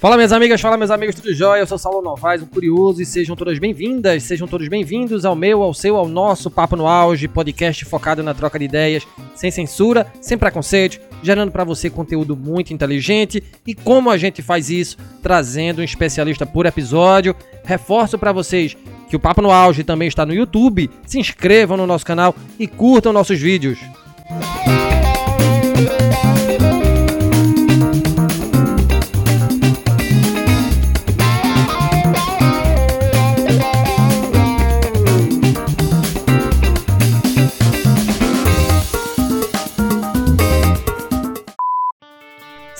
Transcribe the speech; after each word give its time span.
Fala 0.00 0.16
minhas 0.16 0.32
amigas, 0.32 0.58
fala 0.62 0.78
meus 0.78 0.90
amigos, 0.90 1.14
tudo 1.14 1.34
jóia? 1.34 1.60
Eu 1.60 1.66
sou 1.66 1.76
Saulo 1.76 2.00
Novaes, 2.00 2.40
um 2.40 2.46
curioso, 2.46 3.02
e 3.02 3.04
sejam 3.04 3.36
todas 3.36 3.58
bem-vindas, 3.58 4.22
sejam 4.22 4.48
todos 4.48 4.66
bem-vindos 4.66 5.26
ao 5.26 5.36
meu, 5.36 5.62
ao 5.62 5.74
seu, 5.74 5.94
ao 5.94 6.08
nosso 6.08 6.50
Papo 6.50 6.74
no 6.74 6.86
Auge, 6.86 7.28
podcast 7.28 7.84
focado 7.84 8.22
na 8.22 8.32
troca 8.32 8.58
de 8.58 8.64
ideias, 8.64 9.06
sem 9.34 9.50
censura, 9.50 10.10
sem 10.18 10.38
preconceito, 10.38 10.98
gerando 11.22 11.52
para 11.52 11.64
você 11.64 11.90
conteúdo 11.90 12.34
muito 12.34 12.72
inteligente. 12.72 13.44
E 13.66 13.74
como 13.74 14.08
a 14.08 14.16
gente 14.16 14.40
faz 14.40 14.70
isso? 14.70 14.96
Trazendo 15.22 15.82
um 15.82 15.84
especialista 15.84 16.46
por 16.46 16.64
episódio. 16.64 17.36
Reforço 17.62 18.18
para 18.18 18.32
vocês 18.32 18.74
que 19.06 19.16
o 19.16 19.20
Papo 19.20 19.42
no 19.42 19.50
Auge 19.50 19.84
também 19.84 20.08
está 20.08 20.24
no 20.24 20.32
YouTube. 20.32 20.88
Se 21.06 21.20
inscrevam 21.20 21.76
no 21.76 21.86
nosso 21.86 22.06
canal 22.06 22.34
e 22.58 22.66
curtam 22.66 23.12
nossos 23.12 23.38
vídeos. 23.38 23.78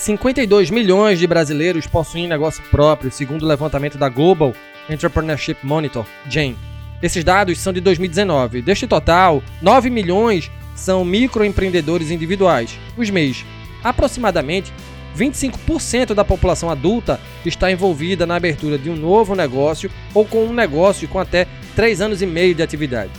52 0.01 0.71
milhões 0.71 1.19
de 1.19 1.27
brasileiros 1.27 1.87
possuem 1.87 2.27
negócio 2.27 2.63
próprio, 2.71 3.13
segundo 3.13 3.43
o 3.43 3.47
levantamento 3.47 3.99
da 3.99 4.09
Global 4.09 4.55
Entrepreneurship 4.89 5.59
Monitor, 5.63 6.07
GEM. 6.27 6.57
Esses 7.03 7.23
dados 7.23 7.59
são 7.59 7.71
de 7.71 7.83
2019. 7.83 8.63
Deste 8.63 8.87
total, 8.87 9.43
9 9.61 9.91
milhões 9.91 10.51
são 10.75 11.05
microempreendedores 11.05 12.11
individuais, 12.11 12.79
os 12.97 13.11
MEIs. 13.11 13.45
Aproximadamente 13.85 14.73
25% 15.15 16.15
da 16.15 16.25
população 16.25 16.71
adulta 16.71 17.21
está 17.45 17.71
envolvida 17.71 18.25
na 18.25 18.37
abertura 18.37 18.79
de 18.79 18.89
um 18.89 18.97
novo 18.97 19.35
negócio 19.35 19.91
ou 20.15 20.25
com 20.25 20.47
um 20.47 20.53
negócio 20.55 21.09
com 21.09 21.19
até 21.19 21.47
3 21.77 22.01
anos 22.01 22.23
e 22.23 22.27
meio 22.27 22.55
de 22.55 22.63
atividade. 22.63 23.11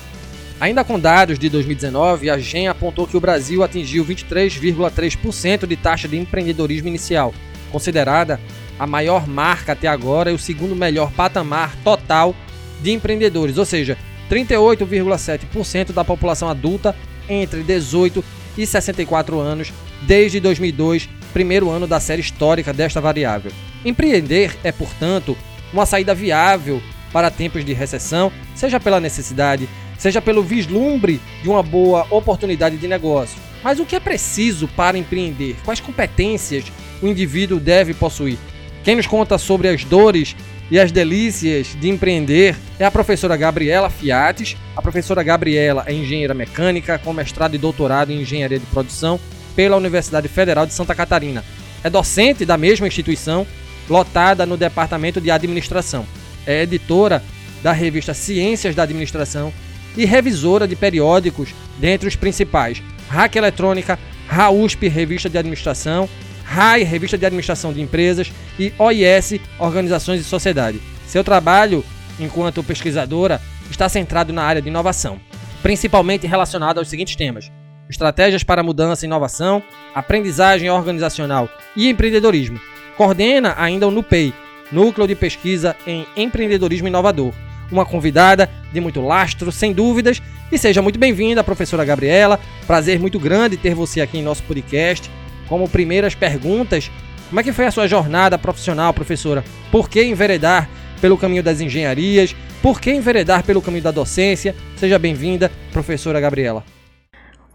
Ainda 0.62 0.84
com 0.84 1.00
dados 1.00 1.40
de 1.40 1.50
2019, 1.50 2.30
a 2.30 2.38
GEM 2.38 2.68
apontou 2.68 3.08
que 3.08 3.18
o 3.18 3.20
Brasil 3.20 3.64
atingiu 3.64 4.06
23,3% 4.06 5.66
de 5.66 5.76
taxa 5.76 6.08
de 6.08 6.20
empreendedorismo 6.20 6.88
inicial, 6.88 7.34
considerada 7.72 8.40
a 8.78 8.86
maior 8.86 9.28
marca 9.28 9.72
até 9.72 9.88
agora 9.88 10.30
e 10.30 10.36
o 10.36 10.40
segundo 10.40 10.76
melhor 10.76 11.12
patamar 11.14 11.76
total 11.78 12.36
de 12.80 12.92
empreendedores, 12.92 13.58
ou 13.58 13.66
seja, 13.66 13.98
38,7% 14.30 15.94
da 15.94 16.06
população 16.06 16.48
adulta 16.48 16.96
entre 17.28 17.64
18 17.64 18.24
e 18.56 18.64
64 18.64 19.40
anos 19.40 19.74
desde 20.04 20.40
2002, 20.40 21.10
primeiro 21.34 21.72
ano 21.72 21.88
da 21.88 22.00
série 22.00 22.22
histórica 22.22 22.72
desta 22.72 23.02
variável. 23.02 23.52
Empreender 23.84 24.56
é, 24.64 24.72
portanto, 24.72 25.36
uma 25.74 25.88
saída 25.88 26.14
viável 26.14 26.80
para 27.12 27.32
tempos 27.32 27.66
de 27.66 27.74
recessão, 27.74 28.32
seja 28.56 28.80
pela 28.80 29.00
necessidade, 29.00 29.68
seja 30.02 30.20
pelo 30.20 30.42
vislumbre 30.42 31.22
de 31.44 31.48
uma 31.48 31.62
boa 31.62 32.08
oportunidade 32.10 32.76
de 32.76 32.88
negócio. 32.88 33.38
Mas 33.64 33.80
o 33.80 33.86
que 33.86 33.96
é 33.96 34.00
preciso 34.00 34.68
para 34.70 34.98
empreender? 34.98 35.56
Quais 35.64 35.80
competências 35.80 36.66
o 37.04 37.08
indivíduo 37.08 37.60
deve 37.60 37.94
possuir? 37.94 38.40
Quem 38.84 38.96
nos 38.96 39.06
conta 39.06 39.38
sobre 39.38 39.68
as 39.68 39.84
dores 39.84 40.36
e 40.72 40.80
as 40.80 40.92
delícias 40.92 41.78
de 41.80 41.88
empreender 41.88 42.56
é 42.80 42.86
a 42.86 42.90
professora 42.90 43.38
Gabriela 43.38 43.92
Fiates. 43.92 44.58
A 44.76 44.82
professora 44.82 45.22
Gabriela 45.22 45.84
é 45.86 45.94
engenheira 45.94 46.34
mecânica 46.34 46.98
com 46.98 47.14
mestrado 47.14 47.54
e 47.54 47.60
doutorado 47.60 48.12
em 48.12 48.22
engenharia 48.22 48.58
de 48.58 48.66
produção 48.66 49.20
pela 49.56 49.78
Universidade 49.78 50.28
Federal 50.28 50.66
de 50.66 50.74
Santa 50.74 50.96
Catarina. 50.96 51.46
É 51.84 51.92
docente 51.92 52.44
da 52.44 52.58
mesma 52.58 52.88
instituição, 52.88 53.46
lotada 53.88 54.48
no 54.48 54.58
departamento 54.58 55.22
de 55.22 55.30
administração. 55.30 56.08
É 56.44 56.64
editora 56.64 57.22
da 57.62 57.72
revista 57.72 58.16
Ciências 58.16 58.74
da 58.74 58.82
Administração 58.82 59.54
e 59.96 60.06
revisora 60.06 60.68
de 60.68 60.76
periódicos, 60.76 61.54
dentre 61.78 62.08
os 62.08 62.16
principais: 62.16 62.82
Hack 63.10 63.36
Eletrônica, 63.36 64.00
RAUSP, 64.28 64.88
Revista 64.88 65.30
de 65.30 65.38
Administração, 65.38 66.08
RAI, 66.44 66.84
Revista 66.84 67.18
de 67.18 67.26
Administração 67.26 67.74
de 67.74 67.82
Empresas 67.82 68.32
e 68.60 68.74
OIS, 68.78 69.40
Organizações 69.60 70.22
e 70.22 70.24
Sociedade. 70.24 70.82
Seu 71.08 71.24
trabalho, 71.24 71.84
enquanto 72.20 72.64
pesquisadora, 72.64 73.42
está 73.70 73.88
centrado 73.90 74.34
na 74.34 74.44
área 74.44 74.62
de 74.62 74.70
inovação, 74.70 75.20
principalmente 75.62 76.28
relacionado 76.28 76.78
aos 76.78 76.90
seguintes 76.90 77.16
temas: 77.16 77.52
estratégias 77.90 78.44
para 78.44 78.64
mudança 78.64 79.06
e 79.06 79.08
inovação, 79.08 79.62
aprendizagem 79.94 80.70
organizacional 80.70 81.50
e 81.76 81.90
empreendedorismo. 81.90 82.60
Coordena 82.98 83.56
ainda 83.58 83.88
o 83.88 83.92
NUPEI, 83.92 84.34
Núcleo 84.72 85.08
de 85.08 85.16
Pesquisa 85.16 85.76
em 85.86 86.06
Empreendedorismo 86.16 86.88
Inovador, 86.88 87.34
uma 87.72 87.86
convidada 87.86 88.50
de 88.72 88.80
muito 88.80 89.02
lastro, 89.02 89.52
sem 89.52 89.74
dúvidas. 89.74 90.22
E 90.52 90.58
seja 90.58 90.82
muito 90.82 91.00
bem-vinda, 91.00 91.44
professora 91.44 91.86
Gabriela. 91.86 92.40
Prazer 92.68 93.00
muito 93.00 93.20
grande 93.20 93.58
ter 93.58 93.74
você 93.74 94.02
aqui 94.02 94.18
em 94.18 94.24
nosso 94.24 94.44
podcast. 94.44 95.10
Como 95.48 95.70
primeiras 95.70 96.14
perguntas, 96.14 96.92
como 97.30 97.40
é 97.40 97.44
que 97.44 97.54
foi 97.54 97.66
a 97.66 97.72
sua 97.72 97.88
jornada 97.88 98.38
profissional, 98.38 98.94
professora? 98.94 99.44
Por 99.72 99.90
que 99.90 100.04
enveredar 100.04 100.70
pelo 101.00 101.18
caminho 101.18 101.42
das 101.42 101.62
engenharias? 101.62 102.36
Por 102.62 102.80
que 102.80 102.92
enveredar 102.92 103.44
pelo 103.44 103.62
caminho 103.62 103.84
da 103.84 103.92
docência? 103.92 104.56
Seja 104.76 105.00
bem-vinda, 105.00 105.52
professora 105.72 106.20
Gabriela. 106.20 106.64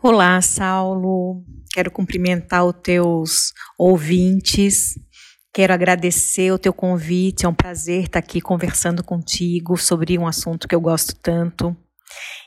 Olá, 0.03 0.41
Saulo. 0.41 1.43
Quero 1.73 1.91
cumprimentar 1.91 2.65
os 2.65 2.75
teus 2.83 3.53
ouvintes 3.79 4.99
Quero 5.57 5.73
agradecer 5.73 6.53
o 6.53 6.59
teu 6.59 6.71
convite, 6.71 7.47
é 7.47 7.49
um 7.49 7.55
prazer 7.55 8.03
estar 8.03 8.19
aqui 8.19 8.43
conversando 8.43 9.03
contigo 9.03 9.75
sobre 9.79 10.19
um 10.19 10.27
assunto 10.27 10.69
que 10.69 10.75
eu 10.75 10.81
gosto 10.83 11.17
tanto. 11.17 11.75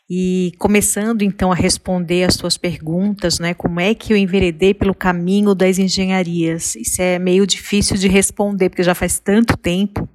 E 0.07 0.51
começando 0.59 1.23
então 1.23 1.51
a 1.51 1.55
responder 1.55 2.25
as 2.25 2.37
tuas 2.37 2.55
perguntas, 2.55 3.39
né? 3.39 3.55
Como 3.55 3.79
é 3.79 3.95
que 3.95 4.13
eu 4.13 4.17
enveredei 4.17 4.75
pelo 4.75 4.93
caminho 4.93 5.55
das 5.55 5.79
engenharias? 5.79 6.75
Isso 6.75 7.01
é 7.01 7.17
meio 7.17 7.47
difícil 7.47 7.97
de 7.97 8.07
responder, 8.07 8.69
porque 8.69 8.83
já 8.83 8.93
faz 8.93 9.17
tanto 9.17 9.57
tempo. 9.57 10.07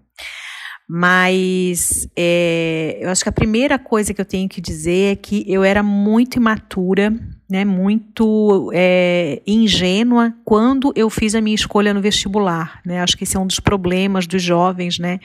Mas 0.89 2.09
é, 2.17 2.99
eu 3.01 3.11
acho 3.11 3.25
que 3.25 3.29
a 3.29 3.33
primeira 3.33 3.77
coisa 3.77 4.15
que 4.15 4.21
eu 4.21 4.25
tenho 4.25 4.49
que 4.49 4.61
dizer 4.61 5.15
é 5.15 5.17
que 5.17 5.45
eu 5.53 5.65
era 5.65 5.83
muito 5.83 6.37
imatura 6.37 7.13
né, 7.49 7.65
muito 7.65 8.71
é, 8.73 9.43
ingênua 9.47 10.35
quando 10.45 10.93
eu 10.97 11.11
fiz 11.11 11.35
a 11.35 11.41
minha 11.41 11.55
escolha 11.55 11.93
no 11.93 12.01
vestibular. 12.01 12.81
Né? 12.85 13.01
Acho 13.01 13.17
que 13.17 13.25
esse 13.25 13.37
é 13.37 13.41
um 13.41 13.47
dos 13.47 13.61
problemas 13.61 14.27
dos 14.27 14.43
jovens, 14.43 14.99
né, 14.99 15.21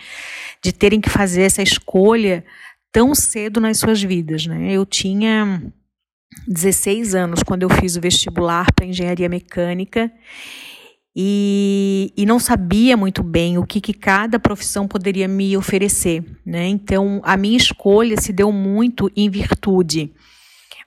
de 0.62 0.72
terem 0.72 1.00
que 1.00 1.10
fazer 1.10 1.44
essa 1.44 1.62
escolha 1.62 2.44
tão 2.92 3.16
cedo 3.16 3.60
nas 3.60 3.78
suas 3.78 4.02
vidas. 4.02 4.46
Né? 4.46 4.72
Eu 4.72 4.86
tinha 4.86 5.62
16 6.48 7.16
anos 7.16 7.44
quando 7.44 7.64
eu 7.64 7.70
fiz 7.70 7.96
o 7.96 8.02
vestibular 8.02 8.72
para 8.74 8.86
engenharia 8.86 9.30
mecânica 9.30 10.12
e, 11.16 12.14
e, 12.16 12.26
não 12.26 12.40
sabia 12.40 12.96
muito 12.96 13.24
bem 13.24 13.58
o 13.58 13.66
que, 13.66 13.82
que 13.82 13.94
cada 13.94 14.40
profissão 14.40 14.88
poderia 14.88 15.28
me 15.28 15.58
oferecer. 15.58 16.24
Né? 16.46 16.68
Então, 16.68 17.20
a 17.24 17.36
minha 17.36 17.58
escolha 17.58 18.16
se 18.22 18.32
deu 18.32 18.52
muito 18.52 19.12
em 19.16 19.30
virtude 19.30 20.14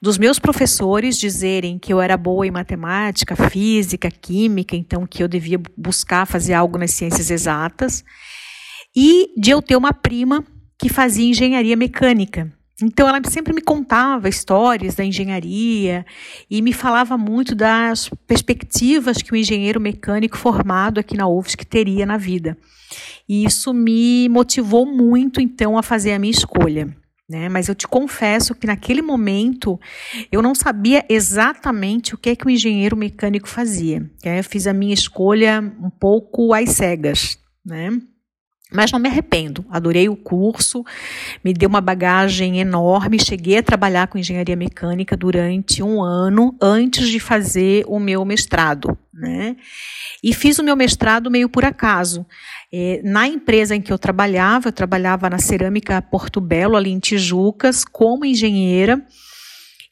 dos 0.03 0.19
meus 0.19 0.41
professores 0.41 1.17
dizerem 1.17 1.79
que 1.79 1.93
eu 1.93 2.01
era 2.01 2.17
boa 2.17 2.45
em 2.45 2.51
matemática, 2.51 3.37
física, 3.37 4.11
química, 4.11 4.75
então 4.75 5.07
que 5.07 5.23
eu 5.23 5.29
devia 5.29 5.61
buscar 5.77 6.27
fazer 6.27 6.55
algo 6.55 6.77
nas 6.77 6.91
ciências 6.91 7.31
exatas, 7.31 8.05
e 8.97 9.33
de 9.41 9.53
eu 9.53 9.63
ter 9.63 9.77
uma 9.77 9.93
prima 9.93 10.45
que 10.77 10.89
fazia 10.89 11.31
engenharia 11.31 11.77
mecânica. 11.77 12.53
Então 12.83 13.09
ela 13.09 13.21
sempre 13.31 13.55
me 13.55 13.61
contava 13.61 14.29
histórias 14.29 14.97
da 14.97 15.05
engenharia 15.05 16.05
e 16.51 16.61
me 16.61 16.73
falava 16.73 17.17
muito 17.17 17.55
das 17.55 18.11
perspectivas 18.27 19.19
que 19.19 19.33
o 19.33 19.37
engenheiro 19.37 19.81
mecânico 19.81 20.37
formado 20.37 20.99
aqui 20.99 21.17
na 21.17 21.29
UFSC 21.29 21.65
teria 21.65 22.05
na 22.05 22.17
vida. 22.17 22.59
E 23.29 23.45
isso 23.45 23.73
me 23.73 24.29
motivou 24.29 24.85
muito 24.85 25.41
então 25.41 25.79
a 25.79 25.83
fazer 25.83 26.13
a 26.13 26.19
minha 26.19 26.33
escolha. 26.33 26.93
Né? 27.29 27.49
Mas 27.49 27.69
eu 27.69 27.75
te 27.75 27.87
confesso 27.89 28.55
que 28.55 28.67
naquele 28.67 29.01
momento 29.01 29.81
eu 30.31 30.43
não 30.43 30.55
sabia 30.55 31.05
exatamente 31.09 32.15
o 32.15 32.19
que 32.19 32.31
é 32.31 32.37
que 32.37 32.47
o 32.47 32.51
engenheiro 32.51 32.97
mecânico 32.97 33.49
fazia. 33.49 34.11
Eu 34.23 34.45
fiz 34.45 34.67
a 34.67 34.73
minha 34.73 34.93
escolha 34.93 35.61
um 35.81 35.89
pouco 35.89 36.53
às 36.53 36.71
cegas, 36.71 37.39
né? 37.65 37.91
Mas 38.73 38.91
não 38.91 38.99
me 38.99 39.09
arrependo, 39.09 39.65
adorei 39.71 40.09
o 40.09 40.17
curso, 40.17 40.83
me 41.45 41.53
deu 41.53 41.69
uma 41.69 41.81
bagagem 41.81 42.59
enorme. 42.59 43.23
Cheguei 43.23 43.59
a 43.59 43.63
trabalhar 43.63 44.07
com 44.07 44.17
engenharia 44.17 44.57
mecânica 44.57 45.17
durante 45.17 45.83
um 45.83 46.03
ano 46.03 46.57
antes 46.61 47.09
de 47.09 47.21
fazer 47.21 47.85
o 47.87 48.01
meu 48.01 48.25
mestrado. 48.25 48.97
Né? 49.13 49.57
E 50.25 50.33
fiz 50.33 50.59
o 50.59 50.65
meu 50.65 50.75
mestrado 50.75 51.31
meio 51.31 51.49
por 51.49 51.65
acaso. 51.65 52.27
É, 52.75 53.03
na 53.05 53.27
empresa 53.27 53.77
em 53.77 53.83
que 53.83 53.93
eu 53.93 53.99
trabalhava, 53.99 54.69
eu 54.69 54.73
trabalhava 54.73 55.29
na 55.29 55.39
Cerâmica 55.39 56.01
Porto 56.01 56.41
Belo, 56.41 56.75
ali 56.75 56.91
em 56.91 56.99
Tijucas, 56.99 57.85
como 57.85 58.25
engenheira, 58.25 59.05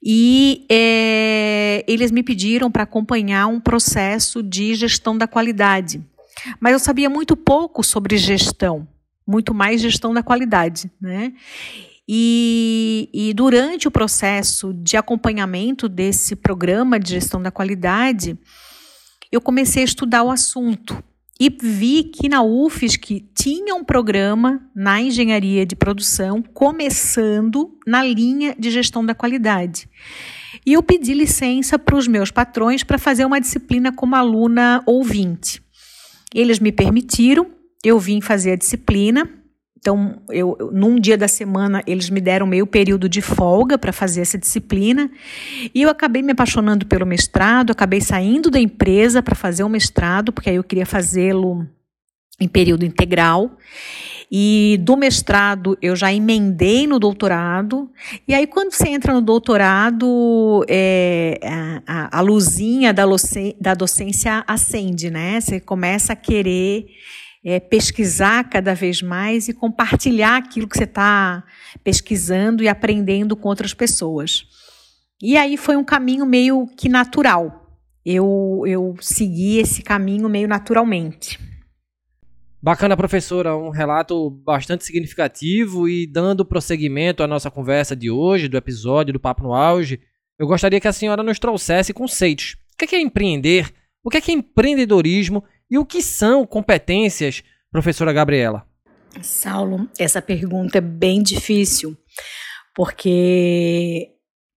e 0.03 0.65
é, 0.71 1.85
eles 1.87 2.11
me 2.11 2.23
pediram 2.23 2.71
para 2.71 2.85
acompanhar 2.85 3.49
um 3.49 3.61
processo 3.61 4.43
de 4.43 4.75
gestão 4.75 5.19
da 5.19 5.27
qualidade. 5.27 6.03
mas 6.59 6.73
eu 6.73 6.79
sabia 6.79 7.11
muito 7.11 7.37
pouco 7.37 7.83
sobre 7.85 8.17
gestão, 8.17 8.89
muito 9.27 9.53
mais 9.53 9.83
gestão 9.83 10.15
da 10.15 10.23
qualidade, 10.23 10.91
né? 10.99 11.35
E, 12.09 13.11
e, 13.13 13.35
durante 13.35 13.87
o 13.87 13.91
processo 13.91 14.73
de 14.73 14.97
acompanhamento 14.97 15.89
desse 15.89 16.35
programa 16.35 16.99
de 16.99 17.11
gestão 17.11 17.41
da 17.41 17.53
qualidade, 17.53 18.37
eu 19.31 19.41
comecei 19.41 19.83
a 19.83 19.85
estudar 19.85 20.25
o 20.25 20.31
assunto 20.31 21.05
e 21.41 21.49
vi 21.49 22.05
que 22.05 22.29
na 22.29 22.43
UFSC 22.43 23.25
tinha 23.35 23.75
um 23.75 23.83
programa 23.83 24.61
na 24.77 25.01
engenharia 25.01 25.65
de 25.65 25.75
produção 25.75 26.43
começando 26.43 27.79
na 27.87 28.05
linha 28.05 28.55
de 28.59 28.71
gestão 28.71 29.03
da 29.03 29.15
qualidade. 29.15 29.89
E 30.67 30.75
eu 30.75 30.83
pedi 30.83 31.15
licença 31.15 31.79
para 31.79 31.97
os 31.97 32.07
meus 32.07 32.31
patrões 32.31 32.85
para 32.85 32.99
fazer 32.99 33.25
uma 33.25 33.41
disciplina 33.41 33.91
como 33.91 34.15
aluna 34.15 34.83
ouvinte. 34.85 35.63
Eles 36.35 36.59
me 36.59 36.71
permitiram, 36.71 37.47
eu 37.83 37.99
vim 37.99 38.21
fazer 38.21 38.53
a 38.53 38.57
disciplina. 38.57 39.27
Então, 39.81 40.21
eu, 40.29 40.71
num 40.71 41.01
dia 41.01 41.17
da 41.17 41.27
semana, 41.27 41.83
eles 41.87 42.11
me 42.11 42.21
deram 42.21 42.47
meio 42.47 42.67
período 42.67 43.09
de 43.09 43.23
folga 43.23 43.79
para 43.79 43.95
fazer 43.95 44.21
essa 44.21 44.37
disciplina. 44.37 45.11
E 45.75 45.81
eu 45.81 45.89
acabei 45.89 46.21
me 46.21 46.33
apaixonando 46.33 46.85
pelo 46.85 47.07
mestrado, 47.07 47.71
acabei 47.71 48.03
saindo 48.03 48.51
da 48.51 48.61
empresa 48.61 49.23
para 49.23 49.35
fazer 49.35 49.65
o 49.65 49.71
mestrado, 49.71 50.33
porque 50.33 50.51
aí 50.51 50.57
eu 50.57 50.65
queria 50.65 50.85
fazê-lo 50.85 51.67
em 52.39 52.47
período 52.47 52.85
integral. 52.85 53.57
E 54.31 54.79
do 54.83 54.99
mestrado 54.99 55.77
eu 55.81 55.97
já 55.97 56.13
emendei 56.13 56.87
no 56.87 56.99
doutorado. 56.99 57.91
E 58.29 58.35
aí, 58.35 58.47
quando 58.47 58.73
você 58.73 58.89
entra 58.89 59.15
no 59.15 59.23
doutorado, 59.23 60.63
é, 60.69 61.41
a, 61.87 62.19
a, 62.19 62.21
luzinha 62.21 62.93
da, 62.93 63.05
da 63.59 63.75
docência 63.75 64.45
acende, 64.47 65.11
né? 65.11 65.41
Você 65.41 65.59
começa 65.59 66.13
a 66.13 66.17
querer 66.17 66.87
é, 67.45 67.59
pesquisar 67.59 68.49
cada 68.49 68.75
vez 68.75 69.03
mais 69.03 69.49
e 69.49 69.55
compartilhar 69.55 70.37
aquilo 70.37 70.69
que 70.69 70.77
você 70.77 70.85
está 70.85 71.45
pesquisando 71.83 72.63
e 72.63 72.69
aprendendo 72.69 73.37
com 73.37 73.49
outras 73.49 73.73
pessoas. 73.73 74.45
E 75.23 75.37
aí 75.37 75.57
foi 75.57 75.77
um 75.77 75.85
caminho 75.85 76.25
meio 76.27 76.67
que 76.77 76.89
natural. 76.89 77.79
Eu, 78.05 78.63
eu 78.67 78.97
segui 79.01 79.59
esse 79.59 79.83
caminho 79.83 80.29
meio 80.29 80.49
naturalmente. 80.49 81.39
Bacana, 82.63 82.97
professora, 82.97 83.57
um 83.57 83.71
relato 83.71 84.31
bastante 84.31 84.85
significativo 84.85 85.89
e 85.89 86.07
dando 86.07 86.45
prosseguimento 86.45 87.23
à 87.23 87.27
nossa 87.27 87.51
conversa 87.51 87.97
de 87.97 88.11
hoje, 88.11 88.49
do 88.49 88.57
episódio 88.57 89.15
do 89.15 89.21
Papo 89.21 89.43
no 89.43 89.55
Auge, 89.55 89.99
eu 90.39 90.47
gostaria 90.47 90.81
que 90.81 90.89
a 90.89 90.93
senhora 90.93 91.23
nos 91.23 91.39
trouxesse 91.39 91.95
conceitos. 91.95 92.57
O 92.75 92.87
que 92.87 92.95
é, 92.95 93.01
empreender? 93.01 93.73
O 94.05 94.11
que 94.11 94.19
é, 94.19 94.35
empreendedorismo? 94.35 95.45
E 95.71 95.79
o 95.79 95.85
que 95.87 96.03
são 96.03 96.45
competências, 96.45 97.45
professora 97.71 98.13
Gabriela? 98.13 98.67
Saulo, 99.23 99.89
essa 99.99 100.21
pergunta 100.21 100.79
é 100.79 100.81
bem 100.81 101.23
difícil, 101.23 101.97
porque, 102.75 104.09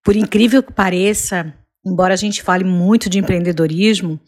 por 0.03 0.15
incrível 0.15 0.63
que 0.63 0.73
pareça, 0.73 1.53
embora 1.85 2.13
a 2.13 2.17
gente 2.17 2.41
fale 2.41 2.63
muito 2.63 3.09
de 3.09 3.19
empreendedorismo, 3.19 4.19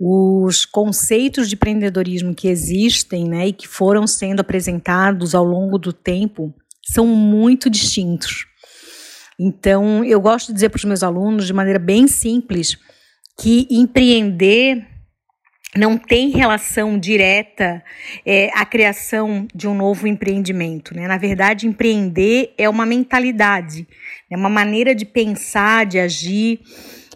os 0.00 0.64
conceitos 0.64 1.48
de 1.48 1.54
empreendedorismo 1.54 2.34
que 2.34 2.48
existem 2.48 3.28
né, 3.28 3.48
e 3.48 3.52
que 3.52 3.68
foram 3.68 4.06
sendo 4.06 4.40
apresentados 4.40 5.34
ao 5.34 5.44
longo 5.44 5.78
do 5.78 5.92
tempo 5.92 6.54
são 6.84 7.06
muito 7.06 7.70
distintos. 7.70 8.46
Então, 9.38 10.04
eu 10.04 10.20
gosto 10.20 10.48
de 10.48 10.54
dizer 10.54 10.68
para 10.70 10.78
os 10.78 10.84
meus 10.84 11.02
alunos, 11.02 11.46
de 11.46 11.52
maneira 11.52 11.78
bem 11.78 12.08
simples, 12.08 12.76
que 13.38 13.66
empreender 13.70 14.91
não 15.76 15.96
tem 15.96 16.30
relação 16.30 16.98
direta 16.98 17.82
é, 18.26 18.50
à 18.54 18.64
criação 18.64 19.46
de 19.54 19.66
um 19.66 19.74
novo 19.74 20.06
empreendimento. 20.06 20.94
Né? 20.94 21.06
Na 21.08 21.16
verdade, 21.16 21.66
empreender 21.66 22.52
é 22.58 22.68
uma 22.68 22.84
mentalidade, 22.84 23.88
é 24.30 24.36
uma 24.36 24.50
maneira 24.50 24.94
de 24.94 25.06
pensar, 25.06 25.86
de 25.86 25.98
agir 25.98 26.60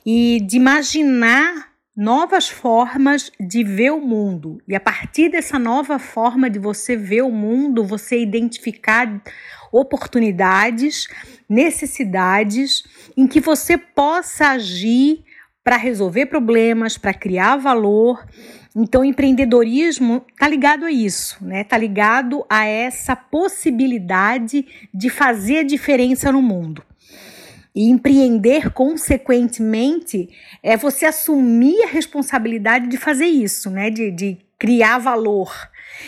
e 0.05 0.41
de 0.41 0.57
imaginar 0.57 1.67
novas 1.95 2.49
formas 2.49 3.31
de 3.41 3.65
ver 3.65 3.91
o 3.91 4.01
mundo. 4.01 4.59
E 4.69 4.75
a 4.75 4.81
partir 4.81 5.31
dessa 5.31 5.59
nova 5.59 5.99
forma 5.99 6.49
de 6.49 6.59
você 6.59 6.97
ver 6.97 7.23
o 7.23 7.31
mundo, 7.31 7.85
você 7.85 8.21
identificar 8.21 9.23
oportunidades, 9.73 11.09
necessidades 11.49 12.85
em 13.17 13.27
que 13.27 13.41
você 13.41 13.77
possa 13.77 14.51
agir 14.51 15.25
para 15.67 15.77
resolver 15.77 16.27
problemas, 16.27 16.97
para 16.97 17.13
criar 17.13 17.57
valor. 17.57 18.25
Então, 18.77 19.05
empreendedorismo 19.05 20.25
está 20.31 20.47
ligado 20.47 20.85
a 20.85 20.93
isso, 20.93 21.45
né? 21.45 21.63
Está 21.63 21.77
ligado 21.77 22.47
a 22.49 22.65
essa 22.65 23.17
possibilidade 23.17 24.65
de 24.95 25.11
fazer 25.11 25.65
diferença 25.65 26.31
no 26.31 26.41
mundo. 26.41 26.85
E 27.75 27.91
empreender, 27.91 28.71
consequentemente, 28.71 30.29
é 30.63 30.77
você 30.77 31.05
assumir 31.05 31.83
a 31.83 31.89
responsabilidade 31.89 32.87
de 32.87 32.97
fazer 32.97 33.27
isso, 33.27 33.69
né? 33.69 33.91
De, 33.91 34.13
de 34.13 34.39
criar 34.57 34.99
valor, 34.99 35.53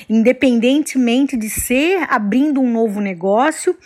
independentemente 0.09 1.37
de 1.37 1.51
ser 1.51 2.07
abrindo 2.09 2.61
um 2.61 2.71
novo 2.71 3.01
negócio 3.01 3.77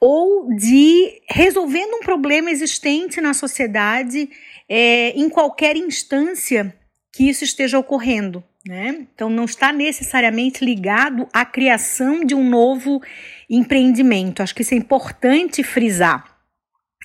ou 0.00 0.48
de 0.54 1.20
resolvendo 1.28 1.94
um 1.94 2.00
problema 2.00 2.50
existente 2.50 3.20
na 3.20 3.34
sociedade 3.34 4.30
é, 4.68 5.10
em 5.10 5.28
qualquer 5.28 5.76
instância 5.76 6.74
que 7.12 7.28
isso 7.28 7.44
esteja 7.44 7.78
ocorrendo. 7.78 8.44
Né? 8.66 9.06
Então, 9.14 9.30
não 9.30 9.44
está 9.44 9.72
necessariamente 9.72 10.64
ligado 10.64 11.26
à 11.32 11.44
criação 11.44 12.24
de 12.24 12.34
um 12.34 12.48
novo 12.48 13.00
empreendimento. 13.48 14.42
Acho 14.42 14.54
que 14.54 14.62
isso 14.62 14.74
é 14.74 14.76
importante 14.76 15.62
frisar. 15.62 16.38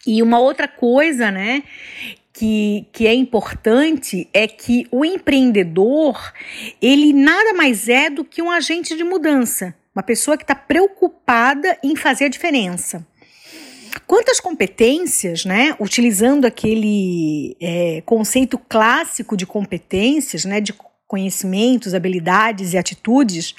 E 0.05 0.21
uma 0.21 0.39
outra 0.39 0.67
coisa, 0.67 1.31
né, 1.31 1.63
que, 2.33 2.87
que 2.91 3.07
é 3.07 3.13
importante 3.13 4.27
é 4.33 4.47
que 4.47 4.85
o 4.91 5.05
empreendedor, 5.05 6.33
ele 6.81 7.13
nada 7.13 7.53
mais 7.53 7.87
é 7.87 8.09
do 8.09 8.25
que 8.25 8.41
um 8.41 8.51
agente 8.51 8.97
de 8.97 9.03
mudança, 9.03 9.73
uma 9.95 10.03
pessoa 10.03 10.37
que 10.37 10.43
está 10.43 10.55
preocupada 10.55 11.77
em 11.83 11.95
fazer 11.95 12.25
a 12.25 12.29
diferença. 12.29 13.05
Quantas 14.07 14.39
competências, 14.39 15.45
né, 15.45 15.75
utilizando 15.79 16.45
aquele 16.45 17.55
é, 17.61 18.01
conceito 18.05 18.57
clássico 18.57 19.37
de 19.37 19.45
competências, 19.45 20.45
né, 20.45 20.59
de 20.59 20.73
conhecimentos, 21.07 21.93
habilidades 21.93 22.73
e 22.73 22.77
atitudes, 22.77 23.53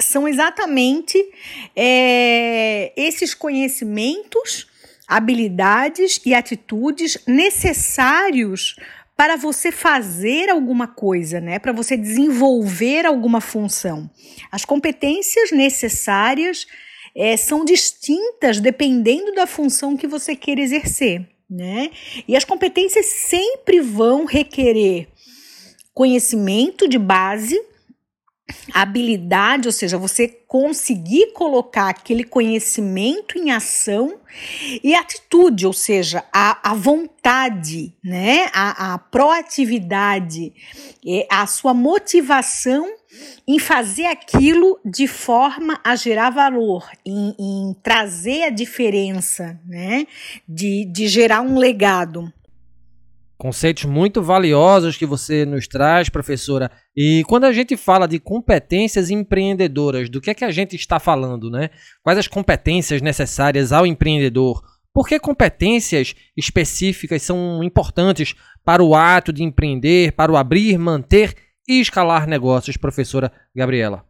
são 0.00 0.28
exatamente 0.28 1.18
é, 1.76 2.92
esses 2.96 3.34
conhecimentos 3.34 4.66
habilidades 5.06 6.20
e 6.24 6.32
atitudes 6.32 7.18
necessários 7.26 8.76
para 9.22 9.36
você 9.36 9.70
fazer 9.70 10.50
alguma 10.50 10.88
coisa, 10.88 11.40
né? 11.40 11.60
Para 11.60 11.70
você 11.70 11.96
desenvolver 11.96 13.06
alguma 13.06 13.40
função. 13.40 14.10
As 14.50 14.64
competências 14.64 15.52
necessárias 15.52 16.66
é, 17.14 17.36
são 17.36 17.64
distintas 17.64 18.58
dependendo 18.58 19.32
da 19.32 19.46
função 19.46 19.96
que 19.96 20.08
você 20.08 20.34
quer 20.34 20.58
exercer, 20.58 21.24
né? 21.48 21.92
E 22.26 22.34
as 22.34 22.44
competências 22.44 23.06
sempre 23.06 23.78
vão 23.78 24.24
requerer 24.24 25.06
conhecimento 25.94 26.88
de 26.88 26.98
base, 26.98 27.62
habilidade, 28.72 29.68
ou 29.68 29.72
seja, 29.72 29.98
você 29.98 30.28
conseguir 30.28 31.32
colocar 31.32 31.88
aquele 31.88 32.24
conhecimento 32.24 33.38
em 33.38 33.50
ação 33.50 34.20
e 34.82 34.94
atitude, 34.94 35.66
ou 35.66 35.72
seja, 35.72 36.24
a, 36.32 36.70
a 36.70 36.74
vontade, 36.74 37.94
né? 38.04 38.50
a, 38.52 38.94
a 38.94 38.98
proatividade, 38.98 40.52
é, 41.06 41.26
a 41.30 41.46
sua 41.46 41.72
motivação 41.72 42.86
em 43.46 43.58
fazer 43.58 44.06
aquilo 44.06 44.78
de 44.84 45.06
forma 45.06 45.80
a 45.84 45.96
gerar 45.96 46.30
valor, 46.30 46.86
em, 47.04 47.34
em 47.38 47.76
trazer 47.82 48.44
a 48.44 48.50
diferença, 48.50 49.58
né? 49.66 50.06
de, 50.48 50.84
de 50.84 51.08
gerar 51.08 51.40
um 51.40 51.58
legado. 51.58 52.32
Conceitos 53.42 53.86
muito 53.86 54.22
valiosos 54.22 54.96
que 54.96 55.04
você 55.04 55.44
nos 55.44 55.66
traz, 55.66 56.08
professora. 56.08 56.70
E 56.96 57.24
quando 57.26 57.42
a 57.42 57.50
gente 57.50 57.76
fala 57.76 58.06
de 58.06 58.20
competências 58.20 59.10
empreendedoras, 59.10 60.08
do 60.08 60.20
que 60.20 60.30
é 60.30 60.34
que 60.34 60.44
a 60.44 60.52
gente 60.52 60.76
está 60.76 61.00
falando, 61.00 61.50
né? 61.50 61.70
Quais 62.04 62.20
as 62.20 62.28
competências 62.28 63.02
necessárias 63.02 63.72
ao 63.72 63.84
empreendedor? 63.84 64.62
Por 64.94 65.08
que 65.08 65.18
competências 65.18 66.14
específicas 66.36 67.20
são 67.22 67.64
importantes 67.64 68.36
para 68.64 68.80
o 68.80 68.94
ato 68.94 69.32
de 69.32 69.42
empreender, 69.42 70.12
para 70.12 70.30
o 70.30 70.36
abrir, 70.36 70.78
manter 70.78 71.34
e 71.68 71.80
escalar 71.80 72.28
negócios, 72.28 72.76
professora 72.76 73.32
Gabriela? 73.52 74.06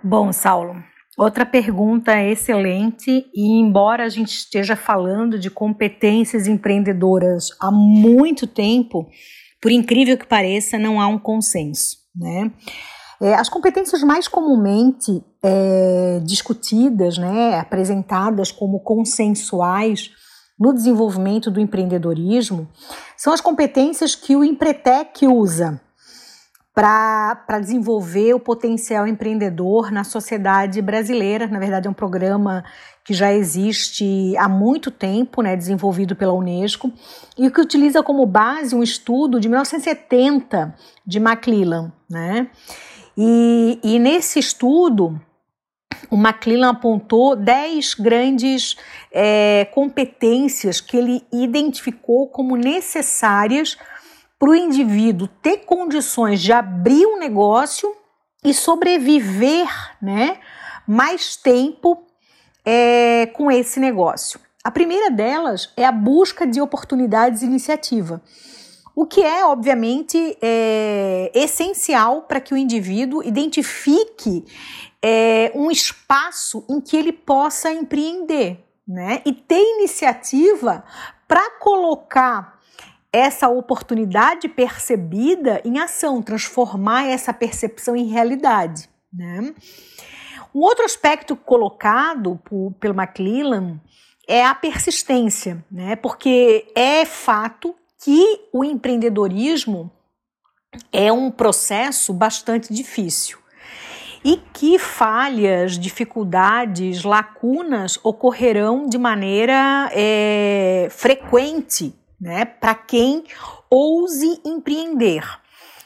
Bom, 0.00 0.32
Saulo, 0.32 0.76
Outra 1.18 1.44
pergunta 1.44 2.16
excelente, 2.22 3.26
e 3.34 3.60
embora 3.60 4.04
a 4.04 4.08
gente 4.08 4.30
esteja 4.30 4.76
falando 4.76 5.38
de 5.38 5.50
competências 5.50 6.46
empreendedoras 6.46 7.48
há 7.60 7.70
muito 7.70 8.46
tempo, 8.46 9.08
por 9.60 9.70
incrível 9.70 10.16
que 10.16 10.26
pareça, 10.26 10.78
não 10.78 11.00
há 11.00 11.06
um 11.06 11.18
consenso. 11.18 11.98
né? 12.14 12.50
É, 13.20 13.34
as 13.34 13.50
competências 13.50 14.02
mais 14.02 14.26
comumente 14.26 15.22
é, 15.42 16.20
discutidas, 16.24 17.18
né, 17.18 17.58
apresentadas 17.58 18.50
como 18.50 18.80
consensuais 18.80 20.10
no 20.58 20.72
desenvolvimento 20.72 21.50
do 21.50 21.60
empreendedorismo, 21.60 22.68
são 23.16 23.32
as 23.32 23.40
competências 23.40 24.14
que 24.14 24.34
o 24.34 24.44
Empretec 24.44 25.26
usa 25.26 25.80
para 26.74 27.58
desenvolver 27.60 28.34
o 28.34 28.40
potencial 28.40 29.06
empreendedor 29.06 29.90
na 29.90 30.04
sociedade 30.04 30.80
brasileira. 30.80 31.46
Na 31.46 31.58
verdade, 31.58 31.88
é 31.88 31.90
um 31.90 31.94
programa 31.94 32.64
que 33.04 33.12
já 33.12 33.32
existe 33.32 34.36
há 34.36 34.48
muito 34.48 34.90
tempo, 34.90 35.42
né, 35.42 35.56
desenvolvido 35.56 36.14
pela 36.14 36.32
Unesco, 36.32 36.92
e 37.36 37.50
que 37.50 37.60
utiliza 37.60 38.02
como 38.02 38.24
base 38.24 38.74
um 38.74 38.82
estudo 38.82 39.40
de 39.40 39.48
1970 39.48 40.74
de 41.04 41.18
McClellan. 41.18 41.92
Né? 42.08 42.48
E, 43.16 43.80
e 43.82 43.98
nesse 43.98 44.38
estudo, 44.38 45.20
o 46.08 46.16
McClellan 46.16 46.70
apontou 46.70 47.34
10 47.34 47.94
grandes 47.94 48.76
é, 49.12 49.66
competências 49.72 50.80
que 50.80 50.96
ele 50.96 51.22
identificou 51.32 52.28
como 52.28 52.56
necessárias 52.56 53.76
para 54.40 54.48
o 54.48 54.54
indivíduo 54.54 55.28
ter 55.42 55.58
condições 55.58 56.40
de 56.40 56.50
abrir 56.50 57.04
um 57.04 57.18
negócio 57.18 57.94
e 58.42 58.54
sobreviver 58.54 59.68
né, 60.00 60.40
mais 60.88 61.36
tempo 61.36 62.02
é, 62.64 63.26
com 63.34 63.50
esse 63.50 63.78
negócio. 63.78 64.40
A 64.64 64.70
primeira 64.70 65.10
delas 65.10 65.70
é 65.76 65.84
a 65.84 65.92
busca 65.92 66.46
de 66.46 66.58
oportunidades 66.58 67.42
e 67.42 67.44
iniciativa. 67.44 68.22
O 68.96 69.04
que 69.04 69.22
é, 69.22 69.44
obviamente, 69.44 70.38
é, 70.40 71.30
essencial 71.34 72.22
para 72.22 72.40
que 72.40 72.54
o 72.54 72.56
indivíduo 72.56 73.22
identifique 73.22 74.46
é, 75.02 75.52
um 75.54 75.70
espaço 75.70 76.64
em 76.68 76.80
que 76.80 76.96
ele 76.96 77.12
possa 77.12 77.70
empreender 77.70 78.64
né? 78.88 79.20
e 79.26 79.32
ter 79.34 79.62
iniciativa 79.76 80.82
para 81.28 81.58
colocar 81.58 82.59
essa 83.12 83.48
oportunidade 83.48 84.48
percebida 84.48 85.60
em 85.64 85.78
ação, 85.78 86.22
transformar 86.22 87.06
essa 87.06 87.32
percepção 87.32 87.96
em 87.96 88.06
realidade. 88.06 88.88
Né? 89.12 89.52
Um 90.54 90.60
outro 90.60 90.84
aspecto 90.84 91.34
colocado 91.34 92.40
por, 92.44 92.72
pelo 92.78 92.94
McClellan 92.94 93.80
é 94.28 94.44
a 94.44 94.54
persistência, 94.54 95.64
né? 95.70 95.96
porque 95.96 96.70
é 96.74 97.04
fato 97.04 97.74
que 98.02 98.48
o 98.52 98.64
empreendedorismo 98.64 99.90
é 100.92 101.12
um 101.12 101.30
processo 101.30 102.12
bastante 102.12 102.72
difícil 102.72 103.38
e 104.24 104.36
que 104.52 104.78
falhas, 104.78 105.78
dificuldades, 105.78 107.04
lacunas 107.04 107.98
ocorrerão 108.02 108.86
de 108.86 108.98
maneira 108.98 109.90
é, 109.92 110.88
frequente 110.90 111.94
né, 112.20 112.44
para 112.44 112.74
quem 112.74 113.24
ouse 113.70 114.40
empreender. 114.44 115.24